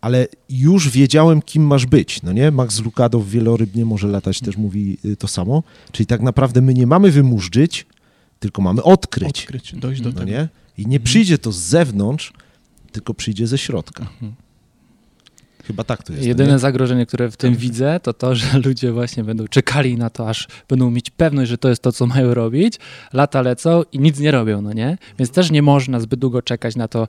ale 0.00 0.26
już 0.48 0.88
wiedziałem, 0.88 1.42
kim 1.42 1.66
masz 1.66 1.86
być, 1.86 2.22
no 2.22 2.32
nie? 2.32 2.50
Max 2.50 2.80
Lucado 2.80 3.20
w 3.20 3.28
Wielorybnie 3.28 3.84
może 3.84 4.08
latać 4.08 4.40
też 4.40 4.56
mówi 4.56 4.98
to 5.18 5.28
samo, 5.28 5.62
czyli 5.92 6.06
tak 6.06 6.20
naprawdę 6.22 6.60
my 6.60 6.74
nie 6.74 6.86
mamy 6.86 7.10
wymurzyć, 7.10 7.86
tylko 8.40 8.62
mamy 8.62 8.82
odkryć, 8.82 9.40
Odkryć, 9.40 9.74
dojść 9.74 10.00
do 10.00 10.08
no 10.08 10.14
tego. 10.18 10.30
nie? 10.30 10.48
I 10.78 10.86
nie 10.86 11.00
przyjdzie 11.00 11.38
to 11.38 11.52
z 11.52 11.56
zewnątrz, 11.56 12.32
tylko 12.92 13.14
przyjdzie 13.14 13.46
ze 13.46 13.58
środka. 13.58 14.06
Chyba 15.64 15.84
tak 15.84 16.02
to 16.02 16.12
jest. 16.12 16.24
Jedyne 16.24 16.52
nie? 16.52 16.58
zagrożenie, 16.58 17.06
które 17.06 17.30
w 17.30 17.36
tym 17.36 17.56
widzę, 17.56 18.00
to 18.02 18.12
to, 18.12 18.34
że 18.34 18.58
ludzie 18.66 18.92
właśnie 18.92 19.24
będą 19.24 19.48
czekali 19.48 19.96
na 19.96 20.10
to, 20.10 20.28
aż 20.28 20.48
będą 20.68 20.90
mieć 20.90 21.10
pewność, 21.10 21.50
że 21.50 21.58
to 21.58 21.68
jest 21.68 21.82
to, 21.82 21.92
co 21.92 22.06
mają 22.06 22.34
robić, 22.34 22.78
lata 23.12 23.42
lecą 23.42 23.82
i 23.92 23.98
nic 23.98 24.18
nie 24.18 24.30
robią, 24.30 24.62
no 24.62 24.72
nie? 24.72 24.98
Więc 25.18 25.30
też 25.30 25.50
nie 25.50 25.62
można 25.62 26.00
zbyt 26.00 26.20
długo 26.20 26.42
czekać 26.42 26.76
na 26.76 26.88
to 26.88 27.08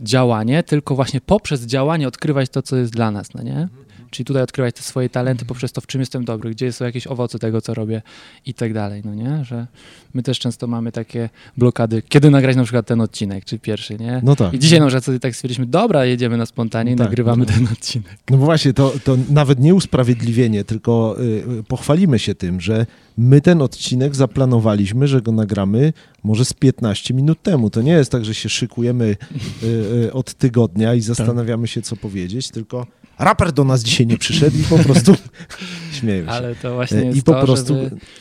działanie, 0.00 0.62
tylko 0.62 0.94
właśnie 0.94 1.20
poprzez 1.20 1.66
działanie 1.66 2.08
odkrywać 2.08 2.50
to, 2.50 2.62
co 2.62 2.76
jest 2.76 2.92
dla 2.92 3.10
nas, 3.10 3.34
no 3.34 3.42
nie? 3.42 3.68
Czyli 4.10 4.24
tutaj 4.24 4.42
odkrywać 4.42 4.74
te 4.74 4.82
swoje 4.82 5.08
talenty 5.08 5.44
poprzez 5.44 5.72
to, 5.72 5.80
w 5.80 5.86
czym 5.86 6.00
jestem 6.00 6.24
dobry, 6.24 6.50
gdzie 6.50 6.72
są 6.72 6.84
jakieś 6.84 7.06
owoce 7.06 7.38
tego, 7.38 7.60
co 7.60 7.74
robię 7.74 8.02
i 8.46 8.54
tak 8.54 8.74
dalej, 8.74 9.02
no 9.04 9.14
nie? 9.14 9.44
Że 9.44 9.66
my 10.14 10.22
też 10.22 10.38
często 10.38 10.66
mamy 10.66 10.92
takie 10.92 11.28
blokady, 11.56 12.02
kiedy 12.08 12.30
nagrać 12.30 12.56
na 12.56 12.62
przykład 12.62 12.86
ten 12.86 13.00
odcinek, 13.00 13.44
czy 13.44 13.58
pierwszy, 13.58 13.98
nie? 13.98 14.20
No 14.24 14.36
tak. 14.36 14.54
I 14.54 14.58
dzisiaj 14.58 14.80
na 14.80 14.86
przykład 14.86 15.20
tak 15.22 15.34
stwierdziliśmy, 15.34 15.66
dobra, 15.66 16.04
jedziemy 16.04 16.36
na 16.36 16.46
spontanie 16.46 16.92
i 16.92 16.96
Tak, 16.96 17.06
nagrywamy 17.06 17.46
no. 17.46 17.52
ten 17.54 17.68
odcinek. 17.72 18.18
No 18.30 18.36
bo 18.38 18.44
właśnie, 18.44 18.72
to, 18.72 18.92
to 19.04 19.16
nawet 19.30 19.60
nie 19.60 19.74
usprawiedliwienie, 19.74 20.64
tylko 20.64 21.16
y, 21.20 21.24
y, 21.58 21.62
pochwalimy 21.62 22.18
się 22.18 22.34
tym, 22.34 22.60
że 22.60 22.86
my 23.18 23.40
ten 23.40 23.62
odcinek 23.62 24.16
zaplanowaliśmy, 24.16 25.08
że 25.08 25.22
go 25.22 25.32
nagramy 25.32 25.92
może 26.24 26.44
z 26.44 26.52
15 26.52 27.14
minut 27.14 27.42
temu. 27.42 27.70
To 27.70 27.82
nie 27.82 27.92
jest 27.92 28.12
tak, 28.12 28.24
że 28.24 28.34
się 28.34 28.48
szykujemy 28.48 29.16
y, 29.62 29.66
y, 30.06 30.12
od 30.12 30.34
tygodnia 30.34 30.94
i 30.94 31.00
zastanawiamy 31.00 31.68
się, 31.68 31.82
co 31.82 31.96
powiedzieć, 31.96 32.48
tylko 32.50 32.86
raper 33.18 33.52
do 33.52 33.64
nas 33.64 33.82
dzisiaj 33.82 34.06
nie 34.06 34.18
przyszedł 34.18 34.58
i 34.58 34.62
po 34.62 34.78
prostu 34.88 35.14
śmieję 35.92 36.22
się. 36.24 36.30
Ale 36.30 36.54
to 36.54 36.74
właśnie 36.74 36.98
E, 36.98 37.04
jest 37.04 37.18
I 37.18 37.22
po 37.22 37.32
to, 37.34 37.42
prostu, 37.42 37.74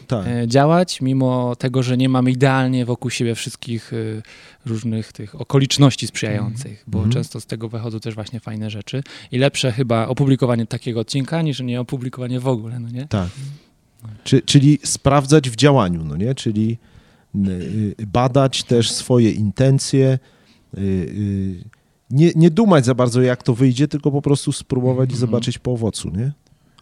tak. 0.08 0.28
e, 0.28 0.48
działać, 0.48 1.02
mimo 1.02 1.56
tego, 1.56 1.84
że 1.84 1.98
nie 1.98 2.10
mamy 2.10 2.32
idealnie 2.32 2.86
wokół 2.86 3.12
siebie 3.12 3.36
wszystkich 3.36 3.94
y, 3.94 4.22
różnych 4.66 5.14
tych 5.14 5.42
okoliczności 5.42 6.08
sprzyjających, 6.08 6.84
bo 6.88 6.98
Mhm. 6.98 7.14
często 7.14 7.40
z 7.42 7.46
tego 7.46 7.70
wychodzą 7.70 8.00
też 8.00 8.16
właśnie 8.16 8.40
fajne 8.40 8.70
rzeczy 8.70 9.04
i 9.32 9.38
lepsze 9.38 9.72
chyba 9.72 10.08
opublikowanie 10.08 10.66
takiego 10.66 11.00
odcinka, 11.00 11.42
niż 11.42 11.60
nie 11.60 11.82
opublikowanie 11.82 12.40
w 12.40 12.48
ogóle, 12.48 12.80
no 12.80 12.90
nie? 12.90 13.08
Tak. 13.08 13.30
Czy, 14.24 14.42
czyli 14.42 14.80
sprawdzać 14.84 15.50
w 15.50 15.56
działaniu, 15.56 16.04
no 16.04 16.18
nie? 16.18 16.36
Czyli 16.36 16.78
y, 17.36 17.50
y, 18.00 18.08
badać 18.08 18.64
też 18.64 18.92
swoje 18.92 19.32
intencje, 19.32 20.20
y, 20.78 21.64
nie, 22.10 22.32
nie 22.36 22.52
dumać 22.52 22.86
za 22.86 22.96
bardzo, 22.96 23.22
jak 23.22 23.44
to 23.44 23.54
wyjdzie, 23.56 23.88
tylko 23.88 24.12
po 24.12 24.22
prostu 24.22 24.52
spróbować 24.52 25.10
i 25.10 25.14
Mhm. 25.14 25.20
zobaczyć 25.20 25.58
po 25.60 25.72
owocu, 25.72 26.10
nie? 26.10 26.32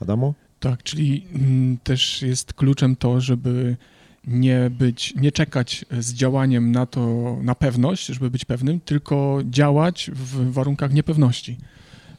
Adamo? 0.01 0.33
Tak, 0.59 0.83
czyli 0.83 1.25
mm, 1.33 1.77
też 1.83 2.21
jest 2.21 2.53
kluczem 2.53 2.95
to, 2.95 3.21
żeby 3.21 3.77
nie 4.27 4.71
być, 4.79 5.13
nie 5.15 5.31
czekać 5.31 5.85
z 5.99 6.13
działaniem 6.13 6.71
na 6.71 6.85
to, 6.85 7.35
na 7.41 7.55
pewność, 7.55 8.05
żeby 8.05 8.31
być 8.31 8.45
pewnym, 8.45 8.79
tylko 8.79 9.39
działać 9.49 10.11
w 10.13 10.51
warunkach 10.51 10.93
niepewności. 10.93 11.57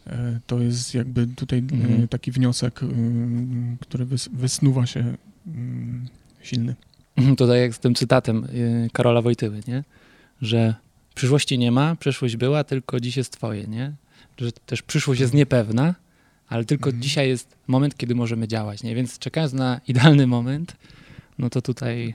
E, 0.07 0.41
To 0.47 0.61
jest 0.61 0.95
jakby 0.95 1.27
tutaj 1.27 1.59
e, 1.59 1.75
Mhm. 1.75 2.09
taki 2.09 2.33
wniosek, 2.33 2.83
ym, 2.83 3.77
który 3.81 4.07
wys- 4.07 4.29
wysnuwa 4.33 4.87
się 4.87 5.15
ym, 5.47 6.07
silny. 6.43 6.75
To 7.37 7.47
tak 7.47 7.57
jak 7.59 7.75
z 7.75 7.79
tym 7.79 7.95
cytatem 7.95 8.47
Karola 8.93 9.23
Wojtyły, 9.23 9.61
nie? 9.69 9.85
Że 10.43 10.75
przyszłości 11.15 11.59
nie 11.59 11.73
ma, 11.73 11.97
przyszłość 11.97 12.37
była, 12.37 12.65
tylko 12.65 13.01
dziś 13.01 13.17
jest 13.17 13.33
twoje, 13.33 13.65
nie? 13.67 13.93
Że 14.39 14.53
też 14.53 14.83
przyszłość 14.83 15.21
jest 15.21 15.35
niepewna, 15.35 15.95
ale 16.49 16.65
tylko 16.65 16.89
Mhm. 16.91 17.03
dzisiaj 17.03 17.29
jest 17.29 17.57
moment, 17.67 17.97
kiedy 17.97 18.15
możemy 18.15 18.49
działać, 18.49 18.83
nie? 18.83 18.95
Więc 18.95 19.19
czekając 19.19 19.53
na 19.53 19.81
idealny 19.89 20.27
moment, 20.27 20.77
no 21.39 21.51
to 21.51 21.63
tutaj 21.63 22.15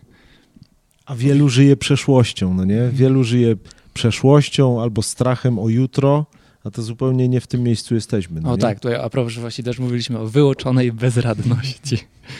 A 1.05 1.15
wielu 1.15 1.50
żyje 1.50 1.77
przeszłością, 1.77 2.53
no 2.53 2.65
nie? 2.65 2.89
Wielu 2.93 3.24
żyje 3.24 3.55
przeszłością 3.93 4.81
albo 4.81 5.01
strachem 5.01 5.60
o 5.60 5.69
jutro, 5.69 6.25
a 6.63 6.71
to 6.71 6.81
zupełnie 6.81 7.29
nie 7.29 7.41
w 7.41 7.47
tym 7.47 7.63
miejscu 7.63 7.95
jesteśmy. 7.95 8.41
No 8.41 8.49
O 8.51 8.55
nie? 8.55 8.61
tak, 8.61 8.79
tutaj 8.79 8.95
a 8.99 9.09
propos, 9.09 9.33
że 9.33 9.41
właśnie 9.41 9.63
też 9.63 9.79
mówiliśmy 9.79 10.19
o 10.19 10.27
wyłoczonej 10.27 10.91
bezradności. 10.91 11.97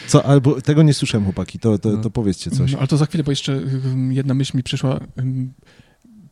Co, 0.08 0.26
albo 0.26 0.60
tego 0.60 0.82
nie 0.82 0.94
słyszałem, 0.94 1.24
chłopaki, 1.24 1.58
to, 1.58 1.78
to, 1.78 1.90
No. 1.92 2.02
to 2.02 2.10
powiedzcie 2.10 2.50
coś. 2.50 2.72
No, 2.72 2.78
ale 2.78 2.88
to 2.88 2.96
za 2.96 3.06
chwilę, 3.06 3.24
bo 3.24 3.32
jeszcze 3.32 3.52
ym, 3.52 4.12
jedna 4.12 4.34
myśl 4.34 4.56
mi 4.56 4.62
przyszła. 4.62 5.00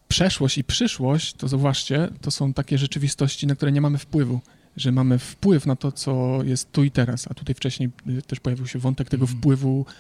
Przeszłość 0.09 0.59
i 0.59 0.65
przyszłość, 0.65 1.33
to 1.33 1.49
zauważcie, 1.49 2.09
to 2.21 2.31
są 2.31 2.53
takie 2.53 2.79
rzeczywistości, 2.79 3.47
na 3.47 3.55
które 3.55 3.73
nie 3.73 3.81
mamy 3.81 3.99
wpływu. 3.99 4.41
Że 4.77 4.93
mamy 4.93 5.19
wpływ 5.19 5.67
na 5.67 5.77
to, 5.77 5.93
co 5.93 6.39
jest 6.45 6.73
tu 6.73 6.85
i 6.85 6.91
teraz. 6.91 7.27
A 7.31 7.35
tutaj 7.35 7.55
wcześniej 7.55 7.91
y, 8.09 8.23
też 8.23 8.41
pojawił 8.41 8.67
się 8.67 8.79
wątek 8.79 9.09
tego 9.09 9.23
Mhm. 9.23 9.39
wpływu, 9.39 9.87
y, 9.89 9.93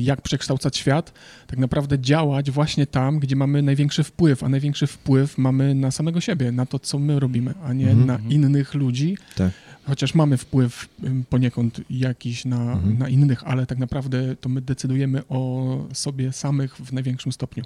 jak 0.00 0.22
przekształcać 0.22 0.76
świat. 0.76 1.12
Tak 1.46 1.58
naprawdę 1.58 1.98
działać 1.98 2.50
właśnie 2.50 2.86
tam, 2.86 3.18
gdzie 3.18 3.36
mamy 3.36 3.62
największy 3.62 4.04
wpływ, 4.04 4.44
a 4.44 4.48
największy 4.48 4.86
wpływ 4.86 5.38
mamy 5.38 5.74
na 5.74 5.90
samego 5.90 6.20
siebie, 6.20 6.52
na 6.52 6.66
to, 6.66 6.78
co 6.78 6.98
my 6.98 7.20
robimy, 7.20 7.54
a 7.64 7.72
nie 7.72 7.88
Mhm. 7.90 8.06
na 8.06 8.14
Mhm. 8.14 8.32
innych 8.32 8.74
ludzi. 8.74 9.16
Tak. 9.36 9.50
Chociaż 9.84 10.14
mamy 10.14 10.36
wpływ 10.36 10.88
ym, 11.04 11.24
poniekąd 11.30 11.80
jakiś 11.90 12.44
na, 12.44 12.72
Mhm. 12.72 12.98
na 12.98 13.08
innych, 13.08 13.42
ale 13.46 13.66
tak 13.66 13.78
naprawdę 13.78 14.36
to 14.36 14.48
my 14.48 14.60
decydujemy 14.60 15.22
o 15.28 15.84
sobie 15.92 16.32
samych 16.32 16.76
w 16.76 16.92
największym 16.92 17.32
stopniu. 17.32 17.64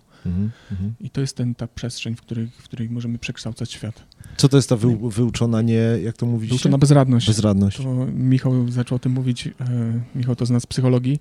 I 1.00 1.10
to 1.10 1.20
jest 1.20 1.36
ten, 1.36 1.54
ta 1.54 1.66
przestrzeń, 1.66 2.16
w 2.16 2.20
której, 2.20 2.46
w 2.58 2.62
której 2.62 2.90
możemy 2.90 3.18
przekształcać 3.18 3.72
świat. 3.72 4.02
Co 4.36 4.48
to 4.48 4.56
jest 4.56 4.68
ta 4.68 4.76
wy, 4.76 4.96
wyuczona 5.10 5.62
nie, 5.62 5.74
jak 6.04 6.16
to 6.16 6.26
mówiliście? 6.26 6.54
Wyuczona 6.56 6.78
bezradność. 6.78 7.26
Bezradność. 7.26 7.76
To 7.76 8.06
Michał 8.14 8.68
zaczął 8.70 8.96
o 8.96 8.98
tym 8.98 9.12
mówić. 9.12 9.46
E, 9.46 9.52
Michał 10.14 10.36
to 10.36 10.46
z 10.46 10.66
psychologii. 10.66 11.18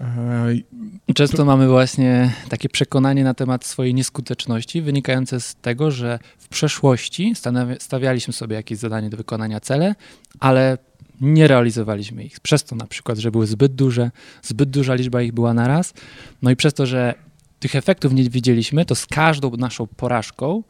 E, 0.00 1.14
Często 1.14 1.44
mamy 1.44 1.68
właśnie 1.68 2.32
takie 2.48 2.68
przekonanie 2.68 3.24
na 3.24 3.34
temat 3.34 3.64
swojej 3.64 3.94
nieskuteczności, 3.94 4.82
wynikające 4.82 5.40
z 5.40 5.54
tego, 5.54 5.90
że 5.90 6.18
w 6.38 6.48
przeszłości 6.48 7.34
stawialiśmy 7.78 8.32
sobie 8.32 8.56
jakieś 8.56 8.78
zadanie 8.78 9.10
do 9.10 9.16
wykonania, 9.16 9.60
cele, 9.60 9.94
ale 10.40 10.78
nie 11.20 11.48
realizowaliśmy 11.48 12.24
ich. 12.24 12.40
Przez 12.40 12.64
to 12.64 12.76
na 12.76 12.86
przykład, 12.86 13.18
że 13.18 13.30
były 13.30 13.46
zbyt 13.46 13.74
duże, 13.74 14.10
zbyt 14.42 14.70
duża 14.70 14.94
liczba 14.94 15.22
ich 15.22 15.32
była 15.32 15.54
naraz. 15.54 15.94
No 16.42 16.50
i 16.50 16.56
przez 16.56 16.74
to, 16.74 16.86
że 16.86 17.14
tych 17.60 17.74
efektów 17.74 18.12
nie 18.12 18.30
widzieliśmy, 18.30 18.84
to 18.84 18.94
z 18.94 19.06
każdą 19.06 19.50
naszą 19.50 19.86
porażką 19.86 20.62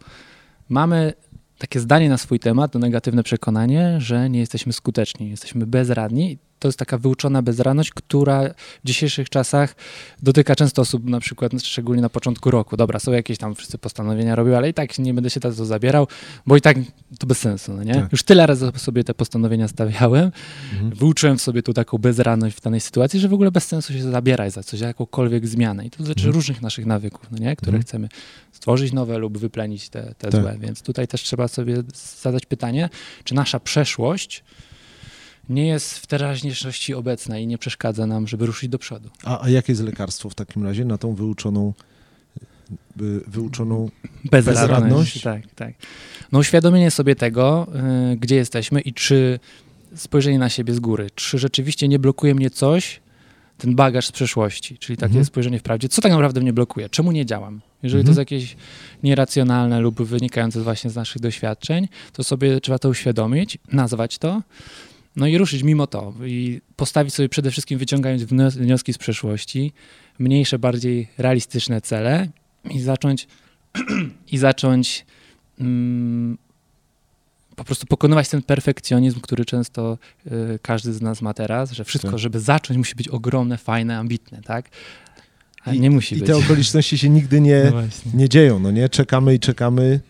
mamy 0.69 1.13
takie 1.59 1.81
zdanie 1.81 2.09
na 2.09 2.19
swój 2.19 2.41
temat, 2.41 2.73
to 2.73 2.79
negatywne 2.79 3.23
przekonanie, 3.23 3.97
że 4.01 4.31
nie 4.31 4.41
jesteśmy 4.41 4.73
skuteczni, 4.73 5.31
jesteśmy 5.31 5.67
bezradni. 5.67 6.39
To 6.59 6.69
jest 6.69 6.79
taka 6.79 6.99
wyuczona 6.99 7.43
bezradność, 7.43 7.91
która 7.91 8.43
w 8.85 8.87
dzisiejszych 8.87 9.29
czasach 9.31 9.75
dotyka 10.23 10.57
często 10.57 10.83
osób, 10.83 11.05
na 11.05 11.21
przykład 11.21 11.53
szczególnie 11.63 12.03
na 12.03 12.09
początku 12.09 12.51
roku. 12.51 12.77
Dobra, 12.77 12.99
są 12.99 13.13
jakieś 13.13 13.39
tam 13.39 13.55
wszyscy 13.55 13.79
postanowienia 13.79 14.35
robią, 14.35 14.57
ale 14.57 14.69
i 14.69 14.75
tak 14.75 14.99
nie 14.99 15.15
będę 15.15 15.31
się 15.31 15.41
za 15.43 15.53
to 15.53 15.65
zabierał, 15.65 16.07
bo 16.47 16.57
i 16.57 16.61
tak 16.61 16.77
to 17.19 17.27
bez 17.27 17.39
sensu, 17.39 17.75
no 17.75 17.83
nie? 17.83 17.95
Tak. 17.95 18.13
Już 18.13 18.23
tyle 18.23 18.47
razy 18.47 18.73
sobie 18.77 19.05
te 19.05 19.15
postanowienia 19.15 19.69
stawiałem, 19.69 20.31
Mhm. 20.73 20.91
wyuczyłem 20.95 21.39
w 21.39 21.43
sobie 21.43 21.63
tu 21.63 21.73
taką 21.75 21.99
bezradność 21.99 22.57
w 22.57 22.61
danej 22.61 22.81
sytuacji, 22.81 23.21
że 23.21 23.29
w 23.29 23.33
ogóle 23.35 23.51
bez 23.51 23.65
sensu 23.67 23.93
się 23.93 24.03
zabierać 24.03 24.53
za 24.53 24.63
coś, 24.63 24.81
za 24.81 24.87
jakąkolwiek 24.87 25.47
zmianę. 25.47 25.87
I 25.87 25.91
to 25.91 25.99
dotyczy 25.99 26.21
Mhm. 26.21 26.35
różnych 26.35 26.63
naszych 26.63 26.87
nawyków, 26.87 27.27
no 27.31 27.39
nie? 27.39 27.57
które 27.57 27.69
Mhm. 27.71 27.83
chcemy 27.83 28.09
stworzyć 28.53 28.93
nowe 28.93 29.19
lub 29.19 29.39
wyplenić 29.39 29.89
te, 29.89 30.15
te 30.19 30.31
Tak. 30.31 30.41
złe. 30.41 30.57
Więc 30.61 30.83
tutaj 30.83 31.09
też 31.09 31.23
trzeba 31.23 31.49
sobie 31.49 31.77
zadać 32.23 32.47
pytanie, 32.47 32.89
czy 33.25 33.35
nasza 33.35 33.61
przeszłość 33.61 34.45
nie 35.49 35.67
jest 35.67 35.99
w 35.99 36.07
teraźniejszości 36.07 36.95
obecna 36.95 37.39
i 37.39 37.47
nie 37.47 37.59
przeszkadza 37.59 38.07
nam, 38.07 38.27
żeby 38.29 38.47
ruszyć 38.47 38.69
do 38.69 38.79
przodu. 38.79 39.09
A, 39.25 39.45
a 39.45 39.49
jakie 39.51 39.73
jest 39.73 39.83
lekarstwo 39.85 40.31
w 40.31 40.35
takim 40.35 40.65
razie 40.65 40.85
na 40.85 40.99
tą 40.99 41.15
wyuczoną, 41.15 41.73
y, 43.01 43.21
wyuczoną 43.27 43.91
Bezradność. 44.25 44.61
Bezradność? 44.71 45.23
Tak, 45.23 45.43
tak. 45.55 45.75
No 46.33 46.39
uświadomienie 46.39 46.91
sobie 46.91 47.17
tego, 47.17 47.67
y, 48.13 48.17
gdzie 48.17 48.37
jesteśmy 48.37 48.81
i 48.81 48.93
czy 48.93 49.41
spojrzenie 49.95 50.39
na 50.39 50.49
siebie 50.49 50.75
z 50.75 50.81
góry, 50.81 51.11
czy 51.15 51.39
rzeczywiście 51.39 51.89
nie 51.89 51.99
blokuje 51.99 52.35
mnie 52.35 52.51
coś, 52.51 53.01
ten 53.59 53.75
bagaż 53.75 54.07
z 54.07 54.13
przeszłości, 54.13 54.79
czyli 54.79 54.97
takie 54.97 55.07
Mhm. 55.11 55.25
spojrzenie 55.25 55.59
w 55.59 55.63
prawdzie, 55.63 55.89
co 55.89 56.03
tak 56.03 56.13
naprawdę 56.13 56.41
mnie 56.41 56.53
blokuje, 56.53 56.89
czemu 56.89 57.13
nie 57.13 57.27
działam. 57.27 57.61
Jeżeli 57.83 58.01
Mhm. 58.01 58.05
to 58.17 58.21
jest 58.21 58.31
jakieś 58.33 58.57
nieracjonalne 59.03 59.81
lub 59.81 60.03
wynikające 60.03 60.61
właśnie 60.61 60.91
z 60.91 60.97
naszych 60.97 61.23
doświadczeń, 61.23 61.89
to 62.13 62.25
sobie 62.25 62.61
trzeba 62.61 62.79
to 62.79 62.89
uświadomić, 62.89 63.59
nazwać 63.73 64.19
to, 64.19 64.43
no 65.19 65.27
i 65.27 65.39
ruszyć 65.39 65.63
mimo 65.63 65.87
to 65.87 66.13
i 66.27 66.61
postawić 66.77 67.15
sobie 67.15 67.29
przede 67.29 67.51
wszystkim, 67.51 67.79
wyciągając 67.79 68.23
wnios- 68.23 68.57
wnioski 68.59 68.93
z 68.93 68.99
przeszłości, 68.99 69.73
mniejsze, 70.19 70.59
bardziej 70.59 71.09
realistyczne 71.19 71.81
cele 71.81 72.29
i 72.71 72.81
zacząć 72.81 73.29
i 74.33 74.39
zacząć 74.39 75.07
mm, 75.61 76.39
po 77.57 77.65
prostu 77.65 77.87
pokonywać 77.87 78.29
ten 78.29 78.43
perfekcjonizm, 78.43 79.21
który 79.21 79.45
często 79.45 79.99
y, 80.27 80.59
każdy 80.63 80.93
z 80.93 81.03
nas 81.03 81.23
ma 81.23 81.35
teraz, 81.35 81.73
że 81.73 81.85
wszystko, 81.85 82.11
Tak. 82.11 82.19
żeby 82.19 82.41
zacząć, 82.41 82.79
musi 82.79 82.95
być 82.95 83.09
ogromne, 83.09 83.59
fajne, 83.59 83.99
ambitne, 83.99 84.43
tak? 84.43 84.69
A 85.65 85.73
I- 85.75 85.81
nie 85.81 85.91
musi 85.91 86.15
I 86.15 86.19
być. 86.19 86.27
te 86.27 86.37
okoliczności 86.37 86.99
się 86.99 87.09
nigdy 87.09 87.41
nie, 87.41 87.73
No 87.75 87.83
nie 88.15 88.29
dzieją, 88.29 88.59
no 88.59 88.71
nie? 88.71 88.89
Czekamy 88.89 89.35
i 89.35 89.39
czekamy 89.41 90.01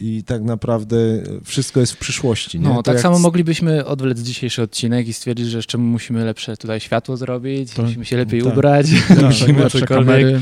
i 0.00 0.22
tak 0.26 0.42
naprawdę 0.42 0.96
wszystko 1.44 1.80
jest 1.80 1.92
w 1.92 1.96
przyszłości, 1.98 2.60
nie? 2.60 2.68
No, 2.68 2.74
To 2.76 2.82
tak 2.82 2.94
jak 2.94 3.02
samo 3.02 3.18
moglibyśmy 3.18 3.84
odwlec 3.84 4.20
dzisiejszy 4.20 4.62
odcinek 4.62 5.08
i 5.08 5.12
stwierdzić, 5.12 5.46
że 5.48 5.58
jeszcze 5.58 5.78
musimy 5.78 6.24
lepsze 6.24 6.56
tutaj 6.56 6.80
światło 6.80 7.16
zrobić, 7.16 7.70
Tak. 7.74 7.84
musimy 7.86 8.04
się 8.04 8.16
lepiej 8.16 8.42
Tak. 8.42 8.52
ubrać, 8.52 8.86
tak, 9.08 9.22
musimy 9.32 9.60
lepsze 9.62 9.80
cokolwiek, 9.80 10.06
kamery. 10.06 10.40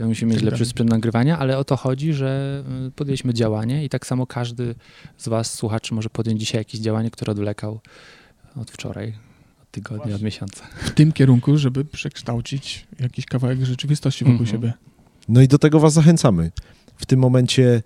musimy 0.00 0.30
mieć 0.30 0.40
tak 0.42 0.50
lepszy 0.50 0.64
sprzęt 0.64 0.90
nagrywania, 0.90 1.38
ale 1.38 1.58
o 1.58 1.64
to 1.64 1.76
chodzi, 1.76 2.12
że 2.12 2.62
y, 2.88 2.90
podjęliśmy 2.90 3.34
działanie 3.34 3.84
i 3.84 3.88
tak 3.88 4.06
samo 4.06 4.26
każdy 4.26 4.74
z 5.18 5.28
was, 5.28 5.54
słuchaczy, 5.54 5.94
może 5.94 6.10
podjąć 6.10 6.40
dzisiaj 6.40 6.60
jakieś 6.60 6.80
działanie, 6.80 7.10
które 7.10 7.32
odwlekał 7.32 7.80
od 8.56 8.70
wczoraj, 8.70 9.08
od 9.62 9.70
tygodnia, 9.70 10.14
od 10.14 10.22
miesiąca. 10.22 10.64
w 10.80 10.90
tym 10.90 11.12
kierunku, 11.12 11.56
żeby 11.58 11.84
przekształcić 11.84 12.86
jakiś 13.00 13.26
kawałek 13.26 13.64
rzeczywistości 13.64 14.24
wokół 14.24 14.40
Mhm. 14.40 14.50
siebie. 14.50 14.72
No 15.28 15.40
i 15.42 15.48
do 15.48 15.58
tego 15.58 15.80
was 15.80 15.92
zachęcamy. 15.92 16.50
W 16.96 17.06
tym 17.06 17.20
momencie 17.20 17.82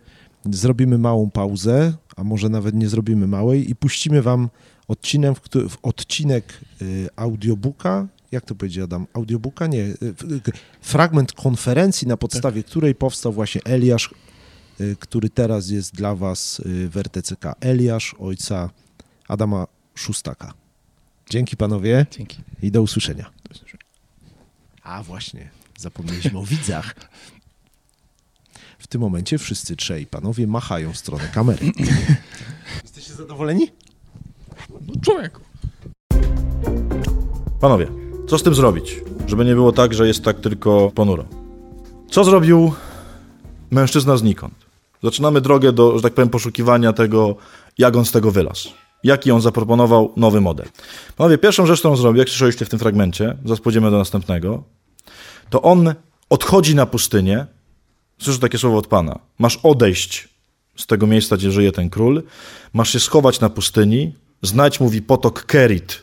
zrobimy 0.54 0.98
małą 0.98 1.30
pauzę, 1.30 1.92
a 2.16 2.24
może 2.24 2.48
nawet 2.48 2.74
nie 2.74 2.88
zrobimy 2.88 3.26
małej 3.26 3.70
i 3.70 3.76
puścimy 3.76 4.22
wam 4.22 4.48
odcinek, 4.88 5.38
w, 5.68 5.76
odcinek 5.82 6.60
y, 6.82 7.08
audiobooka, 7.16 8.06
jak 8.32 8.44
to 8.44 8.54
powiedział 8.54 8.84
Adam, 8.84 9.06
audiobooka? 9.12 9.66
Nie, 9.66 9.80
y, 9.82 9.96
fragment 10.80 11.32
konferencji, 11.32 12.08
na 12.08 12.16
podstawie 12.16 12.62
której 12.62 12.94
powstał 12.94 13.32
właśnie 13.32 13.60
Eliasz, 13.64 14.10
y, 14.80 14.96
który 15.00 15.30
teraz 15.30 15.70
jest 15.70 15.94
dla 15.94 16.14
was 16.14 16.62
w 16.64 16.96
RTCK. 16.96 17.54
Eliasz, 17.60 18.14
ojca 18.18 18.70
Adama 19.28 19.66
Szustaka. 19.94 20.54
Dzięki 21.30 21.56
panowie 21.56 22.06
Dzięki. 22.10 22.38
i 22.62 22.70
do 22.70 22.82
usłyszenia. 22.82 23.30
A 24.82 25.02
właśnie, 25.02 25.50
zapomnieliśmy 25.78 26.38
o 26.38 26.44
widzach. 26.44 26.94
W 28.78 28.86
tym 28.86 29.00
momencie 29.00 29.38
wszyscy 29.38 29.76
trzej 29.76 30.06
panowie 30.06 30.46
machają 30.46 30.92
w 30.92 30.96
stronę 30.96 31.28
kamery. 31.34 31.66
Jesteście 32.82 33.12
zadowoleni? 33.12 33.70
No, 34.70 34.92
człowieku. 35.02 35.40
Panowie, 37.60 37.86
co 38.28 38.38
z 38.38 38.42
tym 38.42 38.54
zrobić, 38.54 39.00
żeby 39.26 39.44
nie 39.44 39.54
było 39.54 39.72
tak, 39.72 39.94
że 39.94 40.06
jest 40.06 40.24
tak 40.24 40.40
tylko 40.40 40.90
ponuro? 40.94 41.24
Co 42.10 42.24
zrobił 42.24 42.72
mężczyzna 43.70 44.16
znikąd? 44.16 44.54
Zaczynamy 45.02 45.40
drogę 45.40 45.72
do, 45.72 45.96
że 45.96 46.02
tak 46.02 46.14
powiem, 46.14 46.28
poszukiwania 46.28 46.92
tego, 46.92 47.36
jak 47.78 47.96
on 47.96 48.04
z 48.04 48.12
tego 48.12 48.30
wylazł. 48.30 48.68
Jaki 49.04 49.30
on 49.30 49.40
zaproponował 49.40 50.12
nowy 50.16 50.40
model. 50.40 50.66
Panowie, 51.16 51.38
pierwszą 51.38 51.66
rzecz, 51.66 51.78
którą 51.78 51.96
zrobił, 51.96 52.18
jak 52.18 52.28
słyszeliście 52.28 52.64
w 52.64 52.68
tym 52.68 52.78
fragmencie, 52.78 53.36
zaraz 53.44 53.60
pójdziemy 53.60 53.90
do 53.90 53.98
następnego, 53.98 54.62
to 55.50 55.62
on 55.62 55.94
odchodzi 56.30 56.74
na 56.74 56.86
pustynię. 56.86 57.46
Słyszę 58.18 58.38
takie 58.38 58.58
słowo 58.58 58.78
od 58.78 58.86
Pana. 58.86 59.18
Masz 59.38 59.56
odejść 59.62 60.28
z 60.76 60.86
tego 60.86 61.06
miejsca, 61.06 61.36
gdzie 61.36 61.50
żyje 61.50 61.72
ten 61.72 61.90
król. 61.90 62.22
Masz 62.72 62.92
się 62.92 63.00
schować 63.00 63.40
na 63.40 63.50
pustyni. 63.50 64.14
Znać, 64.42 64.80
mówi, 64.80 65.02
potok 65.02 65.44
Kerit, 65.44 66.02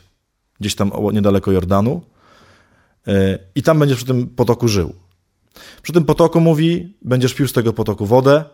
gdzieś 0.60 0.74
tam 0.74 0.92
niedaleko 1.12 1.52
Jordanu. 1.52 2.02
E, 3.06 3.38
I 3.54 3.62
tam 3.62 3.78
będziesz 3.78 3.96
przy 3.96 4.06
tym 4.06 4.26
potoku 4.26 4.68
żył. 4.68 4.94
Przy 5.82 5.92
tym 5.92 6.04
potoku 6.04 6.40
mówi, 6.40 6.94
będziesz 7.02 7.34
pił 7.34 7.48
z 7.48 7.52
tego 7.52 7.72
potoku 7.72 8.06
wodę, 8.06 8.44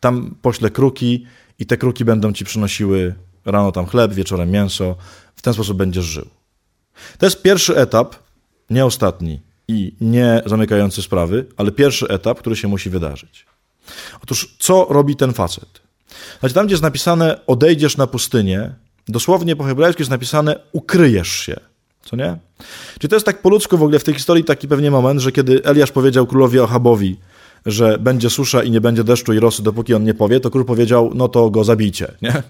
tam 0.00 0.34
poślę 0.42 0.70
kruki 0.70 1.26
i 1.58 1.66
te 1.66 1.76
kruki 1.76 2.04
będą 2.04 2.32
ci 2.32 2.44
przynosiły 2.44 3.14
rano 3.44 3.72
tam 3.72 3.86
chleb, 3.86 4.12
wieczorem 4.12 4.50
mięso. 4.50 4.96
W 5.36 5.42
ten 5.42 5.54
sposób 5.54 5.76
będziesz 5.76 6.04
żył. 6.04 6.26
To 7.18 7.26
jest 7.26 7.42
pierwszy 7.42 7.76
etap, 7.76 8.16
nie 8.70 8.84
ostatni 8.84 9.40
i 9.68 9.94
nie 10.00 10.42
zamykający 10.46 11.02
sprawy, 11.02 11.46
ale 11.56 11.72
pierwszy 11.72 12.08
etap, 12.08 12.38
który 12.38 12.56
się 12.56 12.68
musi 12.68 12.90
wydarzyć. 12.90 13.46
Otóż, 14.22 14.56
co 14.58 14.86
robi 14.90 15.16
ten 15.16 15.32
facet? 15.32 15.82
Znaczy, 16.40 16.54
tam, 16.54 16.66
gdzie 16.66 16.72
jest 16.72 16.82
napisane 16.82 17.40
odejdziesz 17.46 17.96
na 17.96 18.06
pustynię, 18.06 18.74
dosłownie 19.08 19.56
po 19.56 19.64
hebrajsku 19.64 20.02
jest 20.02 20.10
napisane 20.10 20.60
ukryjesz 20.72 21.30
się. 21.30 21.56
Co 22.04 22.16
nie? 22.16 22.36
Czyli 22.98 23.08
to 23.08 23.16
jest 23.16 23.26
tak 23.26 23.42
po 23.42 23.50
ludzku 23.50 23.78
w 23.78 23.82
ogóle 23.82 23.98
w 23.98 24.04
tej 24.04 24.14
historii 24.14 24.44
taki 24.44 24.68
pewnie 24.68 24.90
moment, 24.90 25.20
że 25.20 25.32
kiedy 25.32 25.64
Eliasz 25.64 25.92
powiedział 25.92 26.26
królowi 26.26 26.60
Achabowi, 26.60 27.16
że 27.66 27.98
będzie 27.98 28.30
susza 28.30 28.62
i 28.62 28.70
nie 28.70 28.80
będzie 28.80 29.04
deszczu 29.04 29.32
i 29.32 29.38
rosy, 29.38 29.62
dopóki 29.62 29.94
on 29.94 30.04
nie 30.04 30.14
powie, 30.14 30.40
to 30.40 30.50
król 30.50 30.64
powiedział, 30.64 31.10
no 31.14 31.28
to 31.28 31.50
go 31.50 31.64
zabijcie, 31.64 32.12
nie? 32.22 32.42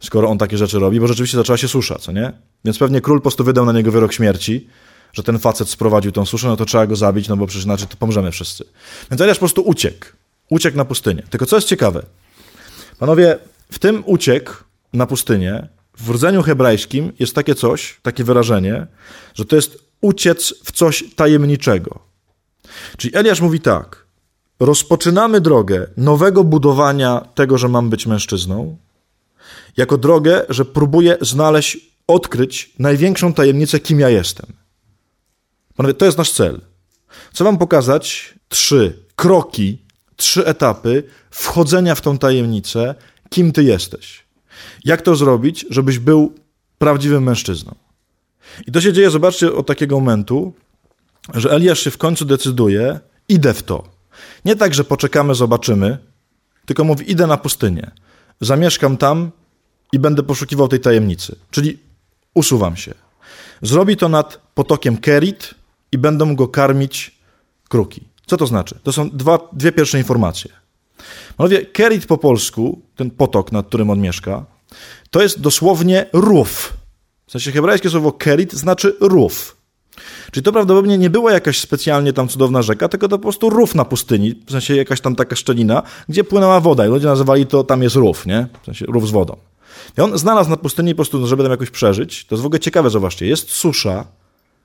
Skoro 0.00 0.28
on 0.28 0.38
takie 0.38 0.58
rzeczy 0.58 0.78
robi, 0.78 1.00
bo 1.00 1.06
rzeczywiście 1.06 1.36
zaczęła 1.36 1.56
się 1.56 1.68
susza, 1.68 1.98
co 1.98 2.12
nie? 2.12 2.32
Więc 2.64 2.78
pewnie 2.78 3.00
król 3.00 3.18
po 3.18 3.22
prostu 3.22 3.44
wydał 3.44 3.66
na 3.66 3.72
niego 3.72 3.92
wyrok 3.92 4.12
śmierci, 4.12 4.68
że 5.12 5.22
ten 5.22 5.38
facet 5.38 5.68
sprowadził 5.68 6.12
tą 6.12 6.26
suszę, 6.26 6.48
no 6.48 6.56
to 6.56 6.64
trzeba 6.64 6.86
go 6.86 6.96
zabić, 6.96 7.28
no 7.28 7.36
bo 7.36 7.46
przecież 7.46 7.64
inaczej 7.64 7.88
to 7.88 7.96
pomrzemy 7.96 8.30
wszyscy. 8.30 8.64
Więc 9.10 9.20
Eliasz 9.20 9.36
po 9.36 9.40
prostu 9.40 9.62
uciekł. 9.62 10.06
Uciekł 10.50 10.76
na 10.76 10.84
pustynię. 10.84 11.22
Tylko 11.30 11.46
co 11.46 11.56
jest 11.56 11.68
ciekawe? 11.68 12.02
Panowie, 12.98 13.38
w 13.70 13.78
tym 13.78 14.02
uciekł 14.06 14.52
na 14.92 15.06
pustynię, 15.06 15.68
w 15.98 16.10
rdzeniu 16.10 16.42
hebrajskim 16.42 17.12
jest 17.18 17.34
takie 17.34 17.54
coś, 17.54 18.00
takie 18.02 18.24
wyrażenie, 18.24 18.86
że 19.34 19.44
to 19.44 19.56
jest 19.56 19.78
uciec 20.00 20.54
w 20.64 20.72
coś 20.72 21.04
tajemniczego. 21.16 21.98
Czyli 22.96 23.16
Eliasz 23.16 23.40
mówi 23.40 23.60
tak: 23.60 24.06
rozpoczynamy 24.60 25.40
drogę 25.40 25.86
nowego 25.96 26.44
budowania 26.44 27.28
tego, 27.34 27.58
że 27.58 27.68
mam 27.68 27.90
być 27.90 28.06
mężczyzną, 28.06 28.76
jako 29.76 29.98
drogę, 29.98 30.42
że 30.48 30.64
próbuję 30.64 31.16
znaleźć, 31.20 31.78
odkryć 32.06 32.72
największą 32.78 33.34
tajemnicę, 33.34 33.80
kim 33.80 34.00
ja 34.00 34.08
jestem. 34.08 34.61
Panowie, 35.76 35.94
to 35.94 36.04
jest 36.04 36.18
nasz 36.18 36.32
cel. 36.32 36.60
Chcę 37.32 37.44
wam 37.44 37.58
pokazać 37.58 38.34
trzy 38.48 38.98
kroki, 39.16 39.78
trzy 40.16 40.46
etapy 40.46 41.02
wchodzenia 41.30 41.94
w 41.94 42.00
tą 42.00 42.18
tajemnicę, 42.18 42.94
kim 43.30 43.52
ty 43.52 43.64
jesteś. 43.64 44.24
Jak 44.84 45.02
to 45.02 45.16
zrobić, 45.16 45.66
żebyś 45.70 45.98
był 45.98 46.34
prawdziwym 46.78 47.22
mężczyzną. 47.22 47.74
I 48.66 48.72
to 48.72 48.80
się 48.80 48.92
dzieje, 48.92 49.10
zobaczcie, 49.10 49.52
od 49.52 49.66
takiego 49.66 50.00
momentu, 50.00 50.52
że 51.34 51.50
Eliasz 51.50 51.80
się 51.80 51.90
w 51.90 51.98
końcu 51.98 52.24
decyduje, 52.24 53.00
idę 53.28 53.54
w 53.54 53.62
to. 53.62 53.84
Nie 54.44 54.56
tak, 54.56 54.74
że 54.74 54.84
poczekamy, 54.84 55.34
zobaczymy, 55.34 55.98
tylko 56.66 56.84
mówi, 56.84 57.10
idę 57.10 57.26
na 57.26 57.36
pustynię. 57.36 57.90
Zamieszkam 58.40 58.96
tam 58.96 59.30
i 59.92 59.98
będę 59.98 60.22
poszukiwał 60.22 60.68
tej 60.68 60.80
tajemnicy. 60.80 61.36
Czyli 61.50 61.78
usuwam 62.34 62.76
się. 62.76 62.94
Zrobi 63.62 63.96
to 63.96 64.08
nad 64.08 64.40
potokiem 64.54 64.96
Kerit 64.96 65.54
i 65.92 65.98
będą 65.98 66.36
go 66.36 66.48
karmić 66.48 67.18
kruki. 67.68 68.04
Co 68.26 68.36
to 68.36 68.46
znaczy? 68.46 68.78
To 68.82 68.92
są 68.92 69.10
dwa, 69.10 69.38
dwie 69.52 69.72
pierwsze 69.72 69.98
informacje. 69.98 70.50
Panowie, 71.36 71.66
Kerit 71.66 72.06
po 72.06 72.18
polsku, 72.18 72.82
ten 72.96 73.10
potok, 73.10 73.52
nad 73.52 73.66
którym 73.66 73.90
on 73.90 74.00
mieszka, 74.00 74.44
to 75.10 75.22
jest 75.22 75.40
dosłownie 75.40 76.06
rów. 76.12 76.72
W 77.26 77.32
sensie 77.32 77.52
hebrajskie 77.52 77.90
słowo 77.90 78.12
Kerit 78.12 78.52
znaczy 78.52 78.96
rów. 79.00 79.56
Czyli 80.30 80.44
to 80.44 80.52
prawdopodobnie 80.52 80.98
nie 80.98 81.10
była 81.10 81.32
jakaś 81.32 81.60
specjalnie 81.60 82.12
tam 82.12 82.28
cudowna 82.28 82.62
rzeka, 82.62 82.88
tylko 82.88 83.08
to 83.08 83.18
po 83.18 83.22
prostu 83.22 83.50
rów 83.50 83.74
na 83.74 83.84
pustyni, 83.84 84.34
w 84.46 84.50
sensie 84.50 84.76
jakaś 84.76 85.00
tam 85.00 85.16
taka 85.16 85.36
szczelina, 85.36 85.82
gdzie 86.08 86.24
płynęła 86.24 86.60
woda 86.60 86.86
i 86.86 86.88
ludzie 86.88 87.06
nazywali 87.06 87.46
to, 87.46 87.64
tam 87.64 87.82
jest 87.82 87.96
rów, 87.96 88.26
nie? 88.26 88.46
W 88.62 88.64
sensie 88.64 88.86
rów 88.86 89.08
z 89.08 89.10
wodą. 89.10 89.36
I 89.98 90.00
on 90.00 90.18
znalazł 90.18 90.50
na 90.50 90.56
pustyni 90.56 90.94
po 90.94 90.96
prostu, 90.96 91.26
żeby 91.26 91.42
tam 91.42 91.50
jakoś 91.50 91.70
przeżyć. 91.70 92.24
To 92.24 92.34
jest 92.34 92.42
w 92.42 92.46
ogóle 92.46 92.60
ciekawe, 92.60 92.90
zobaczcie, 92.90 93.26
jest 93.26 93.50
susza, 93.50 94.04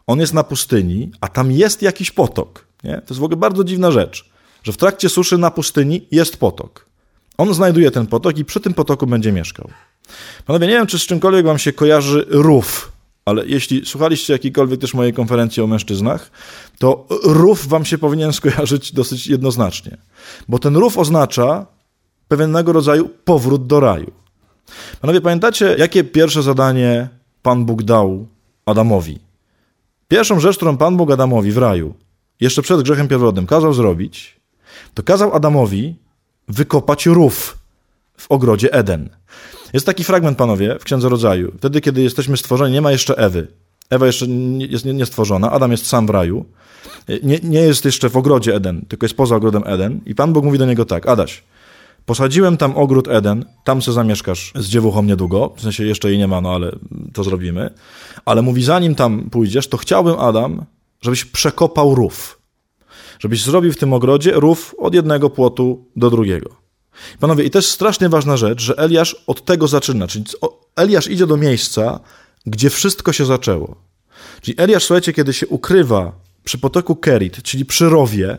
on 0.07 0.19
jest 0.19 0.33
na 0.33 0.43
pustyni, 0.43 1.11
a 1.21 1.27
tam 1.27 1.51
jest 1.51 1.81
jakiś 1.81 2.11
potok, 2.11 2.67
nie? 2.83 2.93
To 2.93 3.05
jest 3.09 3.19
w 3.19 3.23
ogóle 3.23 3.37
bardzo 3.37 3.63
dziwna 3.63 3.91
rzecz, 3.91 4.29
że 4.63 4.71
w 4.71 4.77
trakcie 4.77 5.09
suszy 5.09 5.37
na 5.37 5.51
pustyni 5.51 6.07
jest 6.11 6.37
potok. 6.37 6.85
On 7.37 7.53
znajduje 7.53 7.91
ten 7.91 8.07
potok 8.07 8.37
i 8.37 8.45
przy 8.45 8.59
tym 8.59 8.73
potoku 8.73 9.07
będzie 9.07 9.31
mieszkał. 9.31 9.69
Panowie, 10.45 10.67
nie 10.67 10.73
wiem, 10.73 10.87
czy 10.87 10.99
z 10.99 11.05
czymkolwiek 11.05 11.45
wam 11.45 11.57
się 11.57 11.73
kojarzy 11.73 12.25
rów, 12.29 12.91
ale 13.25 13.45
jeśli 13.45 13.85
słuchaliście 13.85 14.33
jakiejkolwiek 14.33 14.81
też 14.81 14.93
mojej 14.93 15.13
konferencji 15.13 15.63
o 15.63 15.67
mężczyznach, 15.67 16.31
to 16.79 17.07
rów 17.23 17.67
wam 17.67 17.85
się 17.85 17.97
powinien 17.97 18.33
skojarzyć 18.33 18.93
dosyć 18.93 19.27
jednoznacznie. 19.27 19.97
Bo 20.47 20.59
ten 20.59 20.75
rów 20.75 20.97
oznacza 20.97 21.65
pewnego 22.27 22.73
rodzaju 22.73 23.09
powrót 23.09 23.67
do 23.67 23.79
raju. 23.79 24.11
Panowie, 25.01 25.21
pamiętacie, 25.21 25.75
jakie 25.79 26.03
pierwsze 26.03 26.43
zadanie 26.43 27.09
Pan 27.41 27.65
Bóg 27.65 27.83
dał 27.83 28.27
Adamowi? 28.65 29.26
Pierwszą 30.07 30.39
rzecz, 30.39 30.55
którą 30.55 30.77
Pan 30.77 30.97
Bóg 30.97 31.11
Adamowi 31.11 31.51
w 31.51 31.57
raju, 31.57 31.93
jeszcze 32.39 32.61
przed 32.61 32.81
grzechem 32.81 33.07
pierworodnym, 33.07 33.45
kazał 33.47 33.73
zrobić, 33.73 34.39
to 34.93 35.03
kazał 35.03 35.35
Adamowi 35.35 35.95
wykopać 36.47 37.05
rów 37.05 37.57
w 38.17 38.31
ogrodzie 38.31 38.73
Eden. 38.73 39.09
Jest 39.73 39.85
taki 39.85 40.03
fragment, 40.03 40.37
panowie, 40.37 40.77
w 40.79 40.83
Księdze 40.83 41.09
Rodzaju. 41.09 41.51
Wtedy, 41.57 41.81
kiedy 41.81 42.01
jesteśmy 42.01 42.37
stworzeni, 42.37 42.73
nie 42.73 42.81
ma 42.81 42.91
jeszcze 42.91 43.15
Ewy. 43.17 43.47
Ewa 43.89 44.05
jeszcze 44.05 44.25
jest 44.59 44.85
nie- 44.85 44.93
niestworzona, 44.93 45.51
Adam 45.51 45.71
jest 45.71 45.85
sam 45.85 46.07
w 46.07 46.09
raju. 46.09 46.45
Nie, 47.23 47.39
nie 47.43 47.59
jest 47.59 47.85
jeszcze 47.85 48.09
w 48.09 48.17
ogrodzie 48.17 48.55
Eden, 48.55 48.85
tylko 48.87 49.05
jest 49.05 49.15
poza 49.17 49.35
ogrodem 49.35 49.63
Eden. 49.65 49.99
I 50.05 50.15
Pan 50.15 50.33
Bóg 50.33 50.45
mówi 50.45 50.57
do 50.57 50.65
niego 50.65 50.85
tak, 50.85 51.07
Adaś, 51.07 51.43
posadziłem 52.07 52.57
tam 52.57 52.77
ogród 52.77 53.07
Eden, 53.07 53.45
tam 53.63 53.81
se 53.81 53.93
zamieszkasz 53.93 54.51
z 54.55 54.67
dziewuchą 54.67 55.03
niedługo, 55.03 55.53
w 55.57 55.61
sensie 55.61 55.85
jeszcze 55.85 56.09
jej 56.09 56.17
nie 56.17 56.27
ma, 56.27 56.41
no 56.41 56.55
ale 56.55 56.71
to 57.13 57.23
zrobimy. 57.23 57.73
Ale 58.25 58.41
mówi, 58.41 58.63
zanim 58.63 58.95
tam 58.95 59.29
pójdziesz, 59.29 59.67
to 59.67 59.77
chciałbym, 59.77 60.19
Adam, 60.19 60.65
żebyś 61.01 61.25
przekopał 61.25 61.95
rów. 61.95 62.41
Żebyś 63.19 63.43
zrobił 63.43 63.73
w 63.73 63.77
tym 63.77 63.93
ogrodzie 63.93 64.31
rów 64.31 64.75
od 64.77 64.93
jednego 64.93 65.29
płotu 65.29 65.85
do 65.95 66.09
drugiego. 66.09 66.49
Panowie, 67.19 67.45
i 67.45 67.51
jest 67.55 67.71
strasznie 67.71 68.09
ważna 68.09 68.37
rzecz, 68.37 68.61
że 68.61 68.77
Eliasz 68.77 69.15
od 69.27 69.45
tego 69.45 69.67
zaczyna. 69.67 70.07
Czyli 70.07 70.25
Eliasz 70.75 71.07
idzie 71.07 71.27
do 71.27 71.37
miejsca, 71.37 71.99
gdzie 72.45 72.69
wszystko 72.69 73.13
się 73.13 73.25
zaczęło. 73.25 73.75
Czyli 74.41 74.61
Eliasz, 74.61 74.83
słuchajcie, 74.83 75.13
kiedy 75.13 75.33
się 75.33 75.47
ukrywa 75.47 76.11
przy 76.43 76.57
potoku 76.57 76.95
Kerit, 76.95 77.43
czyli 77.43 77.65
przy 77.65 77.89
rowie, 77.89 78.37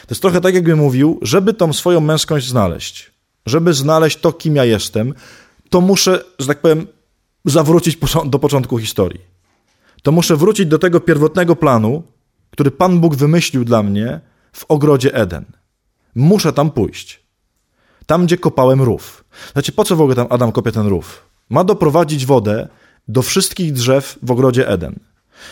to 0.00 0.06
jest 0.10 0.22
trochę 0.22 0.40
tak, 0.40 0.54
jakby 0.54 0.76
mówił, 0.76 1.18
żeby 1.22 1.54
tą 1.54 1.72
swoją 1.72 2.00
męskość 2.00 2.48
znaleźć, 2.48 3.09
żeby 3.46 3.74
znaleźć 3.74 4.16
to, 4.20 4.32
kim 4.32 4.56
ja 4.56 4.64
jestem, 4.64 5.14
to 5.70 5.80
muszę, 5.80 6.24
że 6.38 6.46
tak 6.46 6.60
powiem, 6.60 6.86
zawrócić 7.44 7.98
do 8.24 8.38
początku 8.38 8.78
historii. 8.78 9.20
To 10.02 10.12
muszę 10.12 10.36
wrócić 10.36 10.66
do 10.66 10.78
tego 10.78 11.00
pierwotnego 11.00 11.56
planu, 11.56 12.02
który 12.50 12.70
Pan 12.70 13.00
Bóg 13.00 13.14
wymyślił 13.14 13.64
dla 13.64 13.82
mnie 13.82 14.20
w 14.52 14.64
ogrodzie 14.68 15.14
Eden. 15.14 15.44
Muszę 16.14 16.52
tam 16.52 16.70
pójść. 16.70 17.20
Tam, 18.06 18.26
gdzie 18.26 18.38
kopałem 18.38 18.82
rów. 18.82 19.24
Znaczy, 19.52 19.72
po 19.72 19.84
co 19.84 19.96
w 19.96 20.00
ogóle 20.00 20.16
tam 20.16 20.26
Adam 20.30 20.52
kopie 20.52 20.72
ten 20.72 20.86
rów? 20.86 21.26
Ma 21.50 21.64
doprowadzić 21.64 22.26
wodę 22.26 22.68
do 23.08 23.22
wszystkich 23.22 23.72
drzew 23.72 24.18
w 24.22 24.30
ogrodzie 24.30 24.68
Eden. 24.68 24.98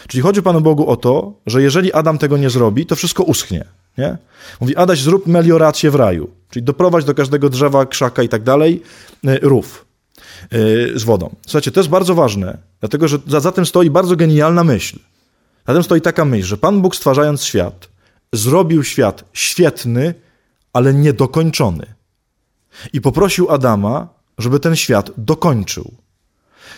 Czyli 0.09 0.23
chodzi 0.23 0.43
Panu 0.43 0.61
Bogu 0.61 0.91
o 0.91 0.97
to, 0.97 1.33
że 1.47 1.63
jeżeli 1.63 1.93
Adam 1.93 2.19
tego 2.19 2.37
nie 2.37 2.51
zrobi, 2.51 2.87
to 2.87 2.97
wszystko 2.97 3.23
uschnie. 3.23 3.65
Nie? 3.99 4.17
Mówi, 4.61 4.77
Adaś, 4.77 5.03
zrób 5.03 5.27
meliorację 5.27 5.91
w 5.91 5.95
raju, 5.95 6.31
czyli 6.51 6.65
doprowadź 6.65 7.05
do 7.05 7.15
każdego 7.15 7.49
drzewa, 7.49 7.87
krzaka 7.87 8.23
i 8.23 8.29
tak 8.29 8.43
dalej, 8.43 8.83
y, 9.25 9.39
rów 9.43 9.87
y, 10.53 10.93
z 10.99 11.03
wodą. 11.03 11.35
Słuchajcie, 11.47 11.71
to 11.71 11.81
jest 11.81 11.91
bardzo 11.91 12.15
ważne, 12.15 12.59
dlatego 12.81 13.09
że 13.09 13.19
za, 13.27 13.41
za 13.41 13.53
tym 13.53 13.67
stoi 13.67 13.91
bardzo 13.91 14.17
genialna 14.17 14.65
myśl. 14.65 14.99
Za 15.69 15.75
tym 15.75 15.83
stoi 15.83 16.01
taka 16.01 16.25
myśl, 16.25 16.47
że 16.47 16.57
Pan 16.57 16.83
Bóg 16.83 16.97
stwarzając 16.97 17.45
świat, 17.45 17.89
zrobił 18.33 18.85
świat 18.85 19.25
świetny, 19.33 20.15
ale 20.73 20.95
niedokończony. 20.95 21.87
I 22.93 23.01
poprosił 23.01 23.51
Adama, 23.51 24.09
żeby 24.39 24.61
ten 24.61 24.77
świat 24.77 25.11
dokończył. 25.17 25.95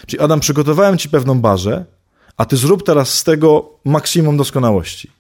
Czyli 0.07 0.21
Adam, 0.21 0.41
przygotowałem 0.41 0.99
ci 0.99 1.09
pewną 1.09 1.41
bazę, 1.41 1.85
a 2.37 2.45
ty 2.45 2.57
zrób 2.57 2.87
teraz 2.87 3.15
z 3.15 3.25
tego 3.25 3.71
maksimum 3.85 4.37
doskonałości. 4.37 5.20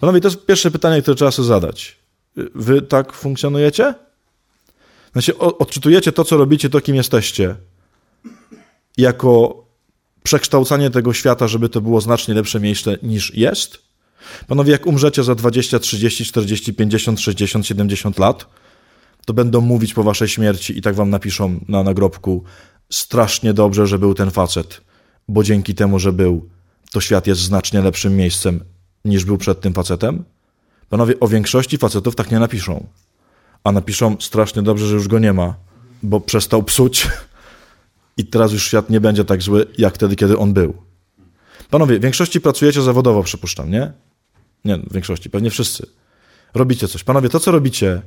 Panowie, 0.00 0.20
to 0.20 0.28
jest 0.28 0.46
pierwsze 0.46 0.70
pytanie, 0.70 1.02
które 1.02 1.14
trzeba 1.14 1.30
sobie 1.30 1.48
zadać. 1.48 1.96
Wy 2.54 2.82
tak 2.82 3.12
funkcjonujecie? 3.12 3.94
Znaczy, 5.12 5.38
odczytujecie 5.38 6.12
to, 6.12 6.24
co 6.24 6.36
robicie, 6.36 6.70
to, 6.70 6.80
kim 6.80 6.96
jesteście, 6.96 7.56
jako 8.96 9.64
przekształcanie 10.22 10.90
tego 10.90 11.12
świata, 11.12 11.48
żeby 11.48 11.68
to 11.68 11.80
było 11.80 12.00
znacznie 12.00 12.34
lepsze 12.34 12.60
miejsce 12.60 12.98
niż 13.02 13.34
jest? 13.34 13.78
Panowie, 14.46 14.72
jak 14.72 14.86
umrzecie 14.86 15.24
za 15.24 15.34
20, 15.34 15.78
30, 15.78 16.24
40, 16.24 16.74
50, 16.74 17.20
60, 17.20 17.66
70 17.66 18.18
lat, 18.18 18.46
to 19.26 19.34
będą 19.34 19.60
mówić 19.60 19.94
po 19.94 20.02
waszej 20.02 20.28
śmierci 20.28 20.78
i 20.78 20.82
tak 20.82 20.94
wam 20.94 21.10
napiszą 21.10 21.60
na 21.68 21.82
nagrobku 21.82 22.44
strasznie 22.90 23.54
dobrze, 23.54 23.86
że 23.86 23.98
był 23.98 24.14
ten 24.14 24.30
facet, 24.30 24.80
bo 25.28 25.42
dzięki 25.42 25.74
temu, 25.74 25.98
że 25.98 26.12
był, 26.12 26.48
to 26.90 27.00
świat 27.00 27.26
jest 27.26 27.40
znacznie 27.40 27.80
lepszym 27.80 28.16
miejscem 28.16 28.64
niż 29.04 29.24
był 29.24 29.38
przed 29.38 29.60
tym 29.60 29.72
facetem? 29.72 30.24
Panowie, 30.88 31.20
o 31.20 31.28
większości 31.28 31.78
facetów 31.78 32.14
tak 32.14 32.30
nie 32.30 32.38
napiszą. 32.38 32.86
A 33.64 33.72
napiszą 33.72 34.16
strasznie 34.20 34.62
dobrze, 34.62 34.86
że 34.86 34.94
już 34.94 35.08
go 35.08 35.18
nie 35.18 35.32
ma, 35.32 35.54
bo 36.02 36.20
przestał 36.20 36.62
psuć 36.62 37.08
i 38.16 38.26
teraz 38.26 38.52
już 38.52 38.66
świat 38.66 38.90
nie 38.90 39.00
będzie 39.00 39.24
tak 39.24 39.42
zły, 39.42 39.66
jak 39.78 39.94
wtedy, 39.94 40.16
kiedy 40.16 40.38
on 40.38 40.52
był. 40.52 40.74
Panowie, 41.70 41.98
w 41.98 42.02
większości 42.02 42.40
pracujecie 42.40 42.82
zawodowo, 42.82 43.22
przypuszczam, 43.22 43.70
nie? 43.70 43.92
Nie, 44.64 44.76
w 44.76 44.92
większości, 44.92 45.30
pewnie 45.30 45.50
wszyscy. 45.50 45.86
Robicie 46.54 46.88
coś. 46.88 47.04
Panowie, 47.04 47.28
to 47.28 47.40
co 47.40 47.50
robicie, 47.50 48.02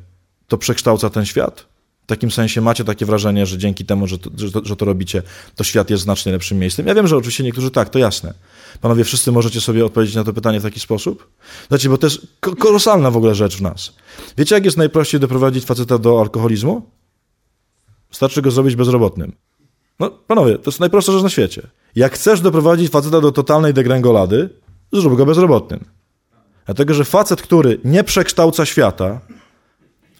to 0.48 0.58
przekształca 0.58 1.10
ten 1.10 1.26
świat? 1.26 1.71
Takim 2.12 2.32
sensie 2.32 2.62
macie 2.62 2.84
takie 2.84 3.06
wrażenie, 3.06 3.46
że 3.46 3.58
dzięki 3.58 3.86
temu, 3.86 4.08
że 4.08 4.18
to, 4.18 4.30
że 4.36 4.52
to, 4.52 4.62
że 4.66 4.76
to 4.76 4.86
robicie, 4.86 5.24
to 5.56 5.64
świat 5.64 5.90
jest 5.90 6.04
znacznie 6.04 6.32
lepszym 6.32 6.60
miejscem? 6.60 6.88
Ja 6.88 6.96
wiem, 6.96 7.08
że 7.08 7.18
oczywiście 7.18 7.44
niektórzy 7.44 7.72
tak, 7.72 7.90
to 7.90 8.00
jasne. 8.00 8.34
Panowie, 8.82 9.04
wszyscy 9.04 9.32
możecie 9.32 9.62
sobie 9.62 9.86
odpowiedzieć 9.86 10.16
na 10.16 10.24
to 10.24 10.34
pytanie 10.34 10.60
w 10.60 10.64
taki 10.64 10.80
sposób? 10.80 11.30
Znaczy, 11.68 11.90
bo 11.90 11.98
to 11.98 12.08
jest 12.08 12.28
kolosalna 12.60 13.12
w 13.12 13.18
ogóle 13.18 13.36
rzecz 13.36 13.58
w 13.58 13.62
nas. 13.62 13.94
Wiecie, 14.38 14.56
jak 14.56 14.66
jest 14.66 14.78
najprościej 14.78 15.20
doprowadzić 15.20 15.66
faceta 15.66 15.98
do 15.98 16.22
alkoholizmu? 16.22 16.82
Wystarczy 18.10 18.42
go 18.42 18.52
zrobić 18.52 18.76
bezrobotnym. 18.76 19.36
No, 20.00 20.10
panowie, 20.10 20.58
to 20.58 20.72
jest 20.72 20.80
najprostsza 20.80 21.12
rzecz 21.12 21.24
na 21.24 21.30
świecie. 21.30 21.68
Jak 21.96 22.14
chcesz 22.14 22.42
doprowadzić 22.42 22.92
faceta 22.92 23.22
do 23.22 23.32
totalnej 23.32 23.74
degrengolady, 23.74 24.50
zrób 24.94 25.18
go 25.18 25.26
bezrobotnym. 25.26 25.86
Dlatego, 26.66 26.94
że 26.94 27.06
facet, 27.06 27.42
który 27.42 27.80
nie 27.84 28.04
przekształca 28.04 28.66
świata, 28.66 29.22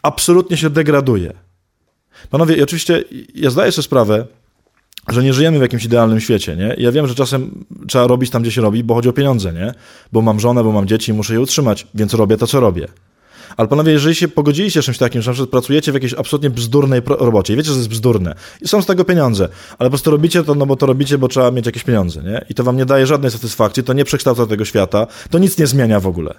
absolutnie 0.02 0.58
się 0.58 0.70
degraduje. 0.70 1.51
Panowie, 2.30 2.56
i 2.56 2.62
oczywiście 2.62 3.04
ja 3.36 3.50
zdaję 3.50 3.72
sobie 3.72 3.84
sprawę, 3.84 4.26
że 5.10 5.24
nie 5.24 5.34
żyjemy 5.34 5.60
w 5.60 5.62
jakimś 5.62 5.86
idealnym 5.86 6.20
świecie, 6.20 6.56
nie? 6.56 6.76
Ja 6.78 6.92
wiem, 6.92 7.08
że 7.08 7.16
czasem 7.16 7.66
trzeba 7.88 8.08
robić 8.08 8.30
tam, 8.30 8.42
gdzie 8.42 8.52
się 8.52 8.62
robi, 8.62 8.84
bo 8.84 8.94
chodzi 8.94 9.10
o 9.10 9.14
pieniądze, 9.14 9.54
nie? 9.54 9.74
Bo 10.12 10.22
mam 10.22 10.40
żonę, 10.40 10.64
bo 10.64 10.72
mam 10.72 10.88
dzieci 10.88 11.12
i 11.12 11.14
muszę 11.14 11.34
je 11.34 11.42
utrzymać, 11.42 11.88
więc 11.96 12.14
robię 12.14 12.38
to, 12.38 12.48
co 12.48 12.60
robię. 12.60 12.88
Ale 13.58 13.68
panowie, 13.68 13.92
jeżeli 13.92 14.16
się 14.16 14.28
pogodziliście 14.28 14.82
z 14.82 14.86
czymś 14.86 14.98
takim, 14.98 15.22
że 15.22 15.32
na 15.32 15.48
pracujecie 15.48 15.92
w 15.92 15.96
jakiejś 15.96 16.14
absolutnie 16.14 16.50
bzdurnej 16.50 17.02
robocie 17.06 17.54
i 17.54 17.58
wiecie, 17.58 17.72
że 17.72 17.78
jest 17.78 17.90
bzdurne 17.90 18.36
i 18.62 18.68
są 18.68 18.82
z 18.82 18.86
tego 18.86 19.06
pieniądze, 19.06 19.50
ale 19.80 19.88
po 19.88 19.90
prostu 19.90 20.12
robicie 20.12 20.44
to, 20.44 20.56
no 20.56 20.66
bo 20.66 20.76
to 20.76 20.86
robicie, 20.86 21.18
bo 21.18 21.28
trzeba 21.28 21.52
mieć 21.52 21.66
jakieś 21.66 21.84
pieniądze, 21.84 22.24
nie? 22.24 22.46
I 22.50 22.54
to 22.54 22.64
wam 22.64 22.78
nie 22.78 22.86
daje 22.86 23.08
żadnej 23.08 23.32
satysfakcji, 23.32 23.84
to 23.84 23.94
nie 23.94 24.06
przekształca 24.06 24.48
tego 24.48 24.66
świata, 24.66 25.08
to 25.30 25.40
nic 25.40 25.58
nie 25.58 25.68
zmienia 25.68 26.00
w 26.00 26.08
ogóle. 26.08 26.34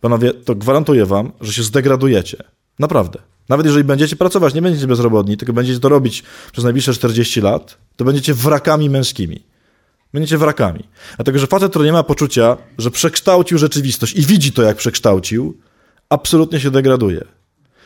Panowie, 0.00 0.34
to 0.34 0.54
gwarantuję 0.54 1.06
wam, 1.06 1.32
że 1.40 1.52
się 1.52 1.62
zdegradujecie. 1.62 2.36
Naprawdę. 2.78 3.18
Nawet 3.48 3.66
jeżeli 3.66 3.84
będziecie 3.84 4.16
pracować, 4.16 4.54
nie 4.54 4.62
będziecie 4.62 4.86
bezrobotni, 4.86 5.36
tylko 5.36 5.52
będziecie 5.52 5.80
to 5.80 5.88
robić 5.88 6.22
przez 6.52 6.64
najbliższe 6.64 6.94
40 6.94 7.40
lat, 7.40 7.78
to 7.96 8.04
będziecie 8.04 8.34
wrakami 8.34 8.90
męskimi. 8.90 9.44
Będziecie 10.12 10.38
wrakami. 10.38 10.84
Dlatego, 11.16 11.38
że 11.38 11.46
facet, 11.46 11.70
który 11.70 11.84
nie 11.84 11.92
ma 11.92 12.02
poczucia, 12.02 12.56
że 12.78 12.90
przekształcił 12.90 13.58
rzeczywistość 13.58 14.16
i 14.16 14.22
widzi 14.22 14.52
to, 14.52 14.62
jak 14.62 14.76
przekształcił, 14.76 15.58
absolutnie 16.08 16.60
się 16.60 16.70
degraduje. 16.70 17.24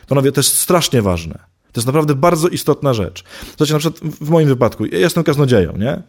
Panowie, 0.07 0.31
to 0.31 0.39
jest 0.39 0.57
strasznie 0.57 1.01
ważne. 1.01 1.33
To 1.71 1.79
jest 1.79 1.87
naprawdę 1.87 2.15
bardzo 2.15 2.47
istotna 2.47 2.93
rzecz. 2.93 3.23
Zobaczcie, 3.57 3.73
na 3.73 3.79
przykład 3.79 4.13
w 4.21 4.29
moim 4.29 4.47
wypadku, 4.47 4.85
ja 4.85 4.99
jestem 4.99 5.23
kaznodzieją, 5.23 5.77
nie? 5.77 6.03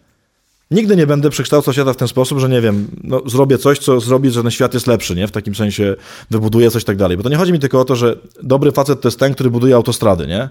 Nigdy 0.71 0.97
nie 0.97 1.07
będę 1.07 1.31
przekształcał 1.31 1.75
świata 1.75 1.93
w 1.93 1.97
ten 1.97 2.09
sposób, 2.09 2.39
że 2.39 2.49
nie 2.49 2.61
wiem, 2.61 2.87
no, 3.05 3.23
zrobię 3.27 3.59
coś, 3.59 3.79
co 3.79 4.01
zrobi, 4.01 4.31
że 4.31 4.43
ten 4.43 4.51
świat 4.51 4.75
jest 4.75 4.87
lepszy, 4.87 5.15
nie? 5.15 5.27
W 5.27 5.31
takim 5.31 5.55
sensie 5.55 5.97
wybuduję 6.31 6.71
coś 6.71 6.85
tak 6.85 6.97
dalej. 6.97 7.17
Bo 7.17 7.23
to 7.23 7.29
nie 7.29 7.37
chodzi 7.37 7.53
mi 7.53 7.59
tylko 7.59 7.81
o 7.81 7.85
to, 7.85 7.97
że 7.97 8.17
dobry 8.43 8.73
facet 8.73 9.01
to 9.01 9.09
jest 9.09 9.19
ten, 9.19 9.35
który 9.35 9.51
buduje 9.51 9.75
autostrady, 9.75 10.27
nie? 10.27 10.49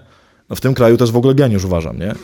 No 0.50 0.56
w 0.56 0.60
tym 0.60 0.74
kraju 0.74 0.96
to 0.96 1.04
jest 1.04 1.12
w 1.12 1.16
ogóle 1.16 1.34
geniusz, 1.34 1.64
uważam, 1.64 1.98
nie? 1.98 2.14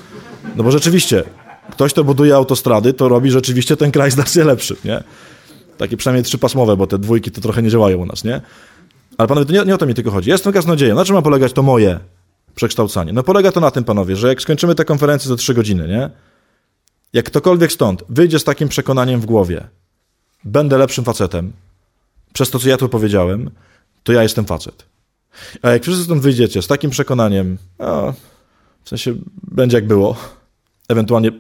No 0.57 0.65
bo 0.65 0.71
rzeczywiście, 0.71 1.25
ktoś, 1.71 1.93
kto 1.93 2.05
buduje 2.05 2.35
autostrady, 2.35 2.93
to 2.93 3.09
robi 3.09 3.31
rzeczywiście 3.31 3.77
ten 3.77 3.91
kraj 3.91 4.11
znacznie 4.21 4.45
lepszy, 4.45 4.77
nie? 4.85 5.03
Takie 5.79 5.97
przynajmniej 5.97 6.25
trzypasmowe, 6.25 6.77
bo 6.77 6.87
te 6.87 6.99
dwójki 6.99 7.31
to 7.31 7.41
trochę 7.41 7.63
nie 7.63 7.71
działają 7.71 7.99
u 7.99 8.07
nas, 8.07 8.25
nie? 8.25 8.41
Ale 9.19 9.29
panowie, 9.29 9.47
to 9.47 9.53
nie, 9.53 9.65
nie 9.65 9.75
o 9.75 9.79
to 9.79 9.87
mi 9.87 9.95
tylko 9.95 10.11
chodzi. 10.11 10.31
Jestem 10.31 10.53
kaznodziejem. 10.53 10.97
Na 10.97 11.05
czym 11.05 11.15
ma 11.15 11.23
polegać 11.23 11.53
to 11.53 11.63
moje 11.63 11.99
przekształcanie? 12.55 13.13
No 13.13 13.23
polega 13.23 13.53
to 13.53 13.61
na 13.61 13.71
tym, 13.71 13.85
panowie, 13.85 14.17
że 14.17 14.29
jak 14.29 14.43
skończymy 14.43 14.75
tę 14.75 14.85
konferencję 14.85 15.29
za 15.29 15.37
trzy 15.37 15.55
godziny, 15.55 15.89
nie? 15.89 16.11
Jak 17.13 17.27
ktokolwiek 17.27 17.73
stąd 17.73 18.05
wyjdzie 18.09 18.39
z 18.39 18.45
takim 18.45 18.69
przekonaniem 18.69 19.21
w 19.21 19.27
głowie, 19.27 19.69
będę 20.45 20.79
lepszym 20.79 21.05
facetem, 21.05 21.53
przez 22.33 22.51
to, 22.51 22.59
co 22.59 22.69
ja 22.69 22.77
tu 22.77 22.89
powiedziałem, 22.89 23.51
to 24.03 24.13
ja 24.13 24.23
jestem 24.23 24.45
facet. 24.45 24.87
A 25.63 25.71
jak 25.71 25.83
wszyscy 25.83 26.05
stąd 26.05 26.23
wyjdziecie 26.23 26.63
z 26.63 26.67
takim 26.67 26.91
przekonaniem, 26.91 27.59
a, 27.79 28.13
w 28.85 28.89
sensie 28.89 29.15
będzie 29.43 29.77
jak 29.77 29.87
było, 29.87 30.17
ewentualnie 30.89 31.31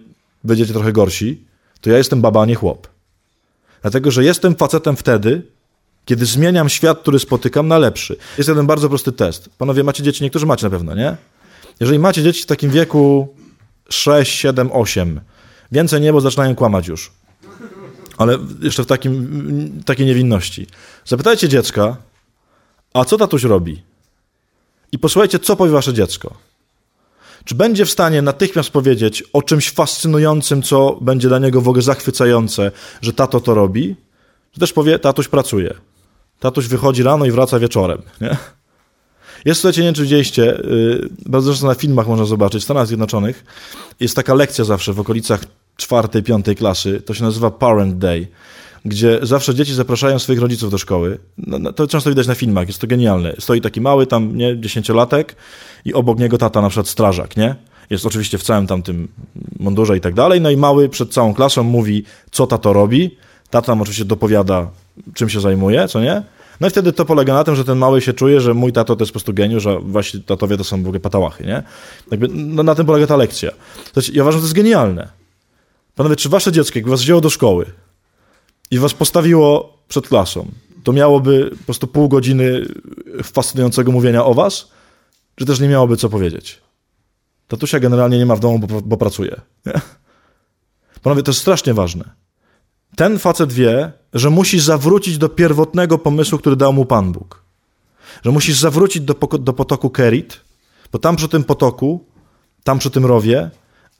będziecie 0.45 0.73
trochę 0.73 0.93
gorsi, 0.93 1.45
to 1.81 1.91
ja 1.91 1.99
jestem 1.99 2.21
baba, 2.21 2.43
a 2.43 2.47
nie 2.47 2.55
chłop. 2.55 2.89
Dlatego, 3.83 4.11
że 4.11 4.25
jestem 4.25 4.55
facetem 4.55 4.97
wtedy, 4.97 5.43
kiedy 6.05 6.27
zmieniam 6.27 6.69
świat, 6.69 6.99
który 6.99 7.19
spotykam 7.19 7.69
na 7.69 7.79
lepszy. 7.79 8.17
Jest 8.39 8.49
jeden 8.49 8.67
bardzo 8.67 8.89
prosty 8.89 9.13
test. 9.13 9.51
Panowie, 9.59 9.85
macie 9.85 10.03
dzieci, 10.03 10.25
niektórzy 10.25 10.47
macie 10.47 10.67
na 10.67 10.71
pewno, 10.71 10.95
nie? 10.95 11.17
Jeżeli 11.81 11.99
macie 11.99 12.23
dzieci 12.23 12.43
w 12.43 12.47
takim 12.47 12.71
wieku 12.71 13.35
6, 13.89 14.33
7, 14.39 14.73
8, 14.73 15.21
więcej 15.73 16.01
nie, 16.01 16.13
bo 16.13 16.21
zaczynają 16.21 16.55
kłamać 16.55 16.89
już. 16.89 17.13
Ale 18.19 18.39
jeszcze 18.63 18.83
w 18.85 18.87
takim, 18.87 19.83
takiej 19.87 20.07
niewinności. 20.07 20.67
Zapytajcie 21.05 21.49
dziecka, 21.49 21.97
a 22.95 23.05
co 23.05 23.17
tatuś 23.17 23.45
robi? 23.45 23.83
I 24.93 24.99
posłuchajcie, 24.99 25.39
co 25.39 25.57
powie 25.57 25.73
wasze 25.73 25.95
dziecko. 25.95 26.35
Czy 27.45 27.55
będzie 27.55 27.85
w 27.85 27.91
stanie 27.91 28.23
natychmiast 28.23 28.71
powiedzieć 28.71 29.25
o 29.33 29.43
czymś 29.43 29.71
fascynującym, 29.71 30.63
co 30.63 30.99
będzie 31.01 31.29
dla 31.29 31.39
niego 31.39 31.61
w 31.61 31.69
ogóle 31.69 31.83
zachwycające, 31.83 32.71
że 33.03 33.13
tato 33.13 33.41
to 33.41 33.55
robi? 33.55 33.97
Czy 34.53 34.61
też 34.61 34.73
powie, 34.73 34.99
tatuś 34.99 35.29
pracuje. 35.29 35.75
Tatuś 36.41 36.67
wychodzi 36.67 37.03
rano 37.03 37.27
i 37.27 37.31
wraca 37.31 37.59
wieczorem. 37.59 38.03
Nie? 38.21 38.37
Jest, 39.45 39.61
słuchajcie, 39.61 39.81
nie 39.81 39.89
wiem, 39.89 39.95
czy 39.95 40.03
widzieliście, 40.03 40.43
yy, 40.43 41.09
bardzo 41.27 41.51
często 41.51 41.67
na 41.67 41.75
filmach 41.75 42.07
można 42.07 42.25
zobaczyć, 42.25 42.63
w 42.63 42.65
Stanach 42.65 42.87
Zjednoczonych 42.87 43.45
jest 44.01 44.17
taka 44.17 44.35
lekcja 44.35 44.65
zawsze 44.65 44.93
w 44.93 45.01
okolicach 45.01 45.45
czwartej, 45.81 46.23
piątej 46.23 46.57
klasy, 46.57 47.03
to 47.03 47.14
się 47.14 47.25
nazywa 47.25 47.51
Parent 47.51 47.99
Day, 47.99 48.27
gdzie 48.85 49.19
zawsze 49.23 49.55
dzieci 49.55 49.75
zapraszają 49.75 50.19
swoich 50.19 50.40
rodziców 50.40 50.71
do 50.71 50.79
szkoły. 50.79 51.19
No, 51.38 51.59
no, 51.59 51.73
to 51.73 51.87
często 51.87 52.11
widać 52.11 52.27
na 52.27 52.35
filmach, 52.35 52.66
jest 52.66 52.81
to 52.81 52.87
genialne. 52.87 53.35
Stoi 53.38 53.61
taki 53.61 53.81
mały 53.81 54.07
tam, 54.07 54.37
nie, 54.37 54.61
dziesięciolatek 54.61 55.37
i 55.85 55.95
obok 55.95 56.19
niego 56.19 56.38
tata, 56.38 56.61
na 56.62 56.69
przykład 56.69 56.88
strażak, 56.88 57.37
nie? 57.37 57.55
Jest 57.90 58.07
oczywiście 58.07 58.38
w 58.38 58.43
całym 58.43 58.66
tam 58.66 58.83
tym 58.83 59.09
mundurze 59.59 59.97
i 59.97 60.01
tak 60.01 60.14
dalej, 60.14 60.40
no 60.40 60.51
i 60.51 60.57
mały 60.57 60.88
przed 60.88 61.12
całą 61.12 61.35
klasą 61.35 61.62
mówi, 61.62 62.05
co 62.31 62.47
tato 62.47 62.73
robi, 62.73 63.16
tata 63.51 63.66
tam 63.66 63.81
oczywiście 63.81 64.05
dopowiada, 64.05 64.71
czym 65.14 65.29
się 65.29 65.40
zajmuje, 65.40 65.88
co 65.88 66.01
nie? 66.01 66.23
No 66.61 66.66
i 66.66 66.71
wtedy 66.71 66.93
to 66.93 67.05
polega 67.05 67.35
na 67.35 67.45
tym, 67.45 67.57
że 67.57 67.64
ten 67.64 67.79
mały 67.79 68.01
się 68.01 68.12
czuje, 68.12 68.40
że 68.40 68.55
mój 68.55 68.73
tato 68.73 68.97
to 68.97 69.03
jest 69.03 69.11
po 69.11 69.14
prostu 69.14 69.35
geniusz, 69.35 69.66
a 69.66 69.79
właśnie 69.81 70.21
tatowie 70.21 70.57
to 70.57 70.64
są 70.64 70.83
w 70.83 70.87
ogóle 70.87 71.01
patałachy, 71.01 71.45
nie? 71.45 71.62
Jakby, 72.11 72.29
no, 72.29 72.62
na 72.62 72.75
tym 72.75 72.87
polega 72.87 73.07
ta 73.07 73.16
lekcja. 73.16 73.51
Ja 74.12 74.23
uważam, 74.23 74.38
że 74.38 74.43
to 74.43 74.47
jest 74.47 74.55
genialne. 74.55 75.20
Panowie, 76.01 76.17
czy 76.17 76.29
wasze 76.29 76.53
dziecko, 76.53 76.79
jakby 76.79 76.91
was 76.91 77.01
wzięło 77.01 77.21
do 77.21 77.31
szkoły 77.31 77.67
i 78.71 78.79
was 78.79 78.95
postawiło 78.95 79.79
przed 79.89 80.09
klasą, 80.09 80.49
to 80.85 80.93
miałoby 80.93 81.51
po 81.59 81.65
prostu 81.65 81.87
pół 81.87 82.09
godziny 82.09 82.67
fascynującego 83.23 83.93
mówienia 83.93 84.25
o 84.25 84.35
was, 84.35 84.69
czy 85.35 85.47
też 85.47 85.61
nie 85.61 85.69
miałoby 85.69 85.97
co 85.97 86.09
powiedzieć? 86.09 86.61
Tatusia 87.49 87.81
generalnie 87.81 88.19
nie 88.19 88.27
ma 88.27 88.37
w 88.37 88.41
domu, 88.41 88.59
bo, 88.59 88.81
bo 88.81 88.97
pracuje. 88.97 89.41
Nie? 89.67 89.73
Panowie, 91.03 91.23
to 91.23 91.31
jest 91.31 91.41
strasznie 91.41 91.75
ważne. 91.75 92.05
Ten 92.97 93.19
facet 93.19 93.53
wie, 93.53 93.93
że 94.13 94.31
musi 94.31 94.61
zawrócić 94.61 95.19
do 95.19 95.29
pierwotnego 95.29 95.99
pomysłu, 95.99 96.39
który 96.39 96.57
dał 96.57 96.73
mu 96.73 96.85
Pan 96.87 97.13
Bóg. 97.13 97.43
Że 98.25 98.31
musisz 98.31 98.59
zawrócić 98.59 99.03
do, 99.03 99.15
do 99.39 99.53
potoku 99.53 99.91
Kerit, 99.91 100.41
bo 100.93 100.99
tam 100.99 101.17
przy 101.17 101.29
tym 101.29 101.45
potoku, 101.45 102.05
tam 102.65 102.79
przy 102.79 102.91
tym 102.91 103.07
rowie, 103.07 103.51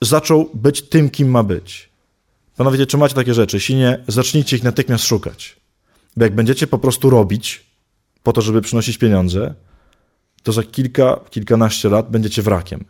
zaczął 0.01 0.49
być 0.53 0.81
tym, 0.81 1.09
kim 1.09 1.29
ma 1.29 1.43
być. 1.43 1.90
Panowie, 2.61 2.85
czy 2.85 2.97
macie 2.97 3.15
takie 3.15 3.33
rzeczy? 3.33 3.57
Jeśli 3.57 3.75
nie, 3.75 4.03
zacznijcie 4.07 4.57
ich 4.57 4.63
natychmiast 4.63 5.03
szukać. 5.03 5.55
Bo 6.17 6.23
jak 6.23 6.35
będziecie 6.35 6.67
po 6.67 6.77
prostu 6.77 7.09
robić 7.09 7.65
po 8.23 8.33
to, 8.33 8.41
żeby 8.41 8.61
przynosić 8.61 8.97
pieniądze, 8.97 9.53
to 10.43 10.51
za 10.51 10.63
kilka, 10.63 11.19
kilkanaście 11.29 11.89
lat 11.89 12.11
będziecie 12.11 12.41
wrakiem. 12.41 12.85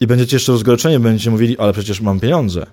I 0.00 0.06
będziecie 0.06 0.36
jeszcze 0.36 0.52
rozgoryczeni, 0.52 0.98
będziecie 0.98 1.30
mówili, 1.30 1.58
ale 1.58 1.72
przecież 1.72 2.00
mam 2.00 2.20
pieniądze. 2.20 2.66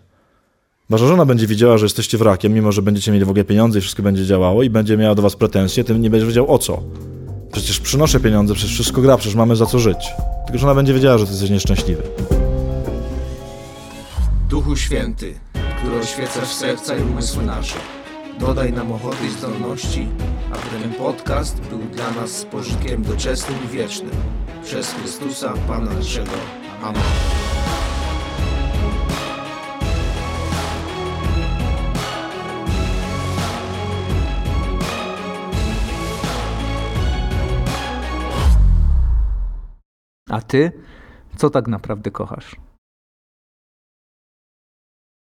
Wasza 0.89 1.07
żona 1.07 1.25
będzie 1.25 1.47
widziała, 1.47 1.77
że 1.77 1.85
jesteście 1.85 2.17
wrakiem, 2.17 2.53
mimo 2.53 2.71
że 2.71 2.81
będziecie 2.81 3.11
mieli 3.11 3.25
w 3.25 3.29
ogóle 3.29 3.45
pieniądze 3.45 3.79
i 3.79 3.81
wszystko 3.81 4.03
będzie 4.03 4.25
działało 4.25 4.63
i 4.63 4.69
będzie 4.69 4.97
miała 4.97 5.15
do 5.15 5.21
was 5.21 5.35
pretensje, 5.35 5.83
tym 5.83 6.01
nie 6.01 6.09
będzie 6.09 6.27
wiedział 6.27 6.53
o 6.53 6.57
co. 6.57 6.83
Przecież 7.51 7.79
przynoszę 7.79 8.19
pieniądze, 8.19 8.53
przecież 8.53 8.73
wszystko 8.73 9.01
gra, 9.01 9.17
przecież 9.17 9.35
mamy 9.35 9.55
za 9.55 9.65
co 9.65 9.79
żyć. 9.79 10.07
Tylko, 10.45 10.59
że 10.59 10.65
ona 10.65 10.75
będzie 10.75 10.93
wiedziała, 10.93 11.17
że 11.17 11.25
ty 11.25 11.31
jesteś 11.31 11.49
nieszczęśliwy. 11.49 12.03
Duchu 14.49 14.75
Święty, 14.75 15.33
który 15.79 15.99
oświecasz 15.99 16.53
serca 16.53 16.95
i 16.95 17.01
umysły 17.01 17.43
nasze, 17.43 17.79
dodaj 18.39 18.73
nam 18.73 18.91
ochoty 18.91 19.25
i 19.25 19.29
zdolności, 19.29 20.07
aby 20.51 20.83
ten 20.83 20.93
podcast 20.93 21.61
był 21.61 21.79
dla 21.79 22.11
nas 22.11 22.45
pożytkiem 22.45 23.03
doczesnym 23.03 23.59
i 23.65 23.67
wiecznym. 23.67 24.11
Przez 24.63 24.93
Chrystusa, 24.93 25.53
Pana 25.67 25.93
naszego. 25.93 26.31
Amen. 26.83 27.01
A 40.29 40.41
ty, 40.41 40.71
co 41.37 41.49
tak 41.49 41.67
naprawdę 41.67 42.11
kochasz? 42.11 42.68